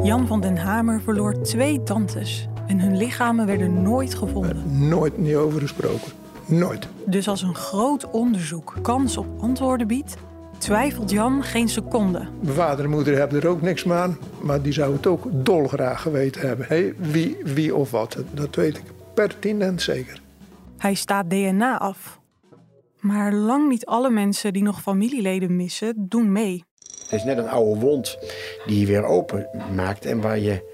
Jan 0.02 0.26
van 0.26 0.40
den 0.40 0.56
Hamer 0.56 1.00
verloor 1.00 1.42
twee 1.42 1.82
tantes 1.82 2.48
en 2.66 2.80
hun 2.80 2.96
lichamen 2.96 3.46
werden 3.46 3.82
nooit 3.82 4.14
gevonden. 4.14 4.88
Nooit 4.88 5.18
niet 5.18 5.34
over 5.34 5.60
gesproken. 5.60 6.12
Nooit. 6.46 6.88
Dus 7.06 7.28
als 7.28 7.42
een 7.42 7.54
groot 7.54 8.10
onderzoek 8.10 8.74
kans 8.82 9.16
op 9.16 9.26
antwoorden 9.40 9.86
biedt, 9.86 10.16
twijfelt 10.58 11.10
Jan 11.10 11.42
geen 11.42 11.68
seconde. 11.68 12.28
Mijn 12.40 12.54
vader 12.54 12.84
en 12.84 12.90
moeder 12.90 13.16
hebben 13.16 13.42
er 13.42 13.48
ook 13.48 13.62
niks 13.62 13.88
aan. 13.88 14.18
Maar 14.40 14.62
die 14.62 14.72
zou 14.72 14.92
het 14.92 15.06
ook 15.06 15.26
dolgraag 15.32 16.02
geweten 16.02 16.40
hebben. 16.40 16.66
Hé, 16.68 16.92
wie, 16.98 17.36
wie 17.44 17.74
of 17.74 17.90
wat, 17.90 18.16
dat 18.32 18.54
weet 18.54 18.76
ik 18.76 18.84
pertinent 19.14 19.82
zeker. 19.82 20.20
Hij 20.78 20.94
staat 20.94 21.30
DNA 21.30 21.78
af. 21.78 22.20
Maar 23.00 23.32
lang 23.32 23.68
niet 23.68 23.86
alle 23.86 24.10
mensen 24.10 24.52
die 24.52 24.62
nog 24.62 24.82
familieleden 24.82 25.56
missen, 25.56 25.94
doen 26.08 26.32
mee. 26.32 26.64
Het 27.02 27.12
is 27.12 27.24
net 27.24 27.38
een 27.38 27.48
oude 27.48 27.80
wond 27.80 28.18
die 28.66 28.80
je 28.80 28.86
weer 28.86 29.04
open 29.04 29.48
maakt 29.74 30.06
en 30.06 30.20
waar 30.20 30.38
je 30.38 30.73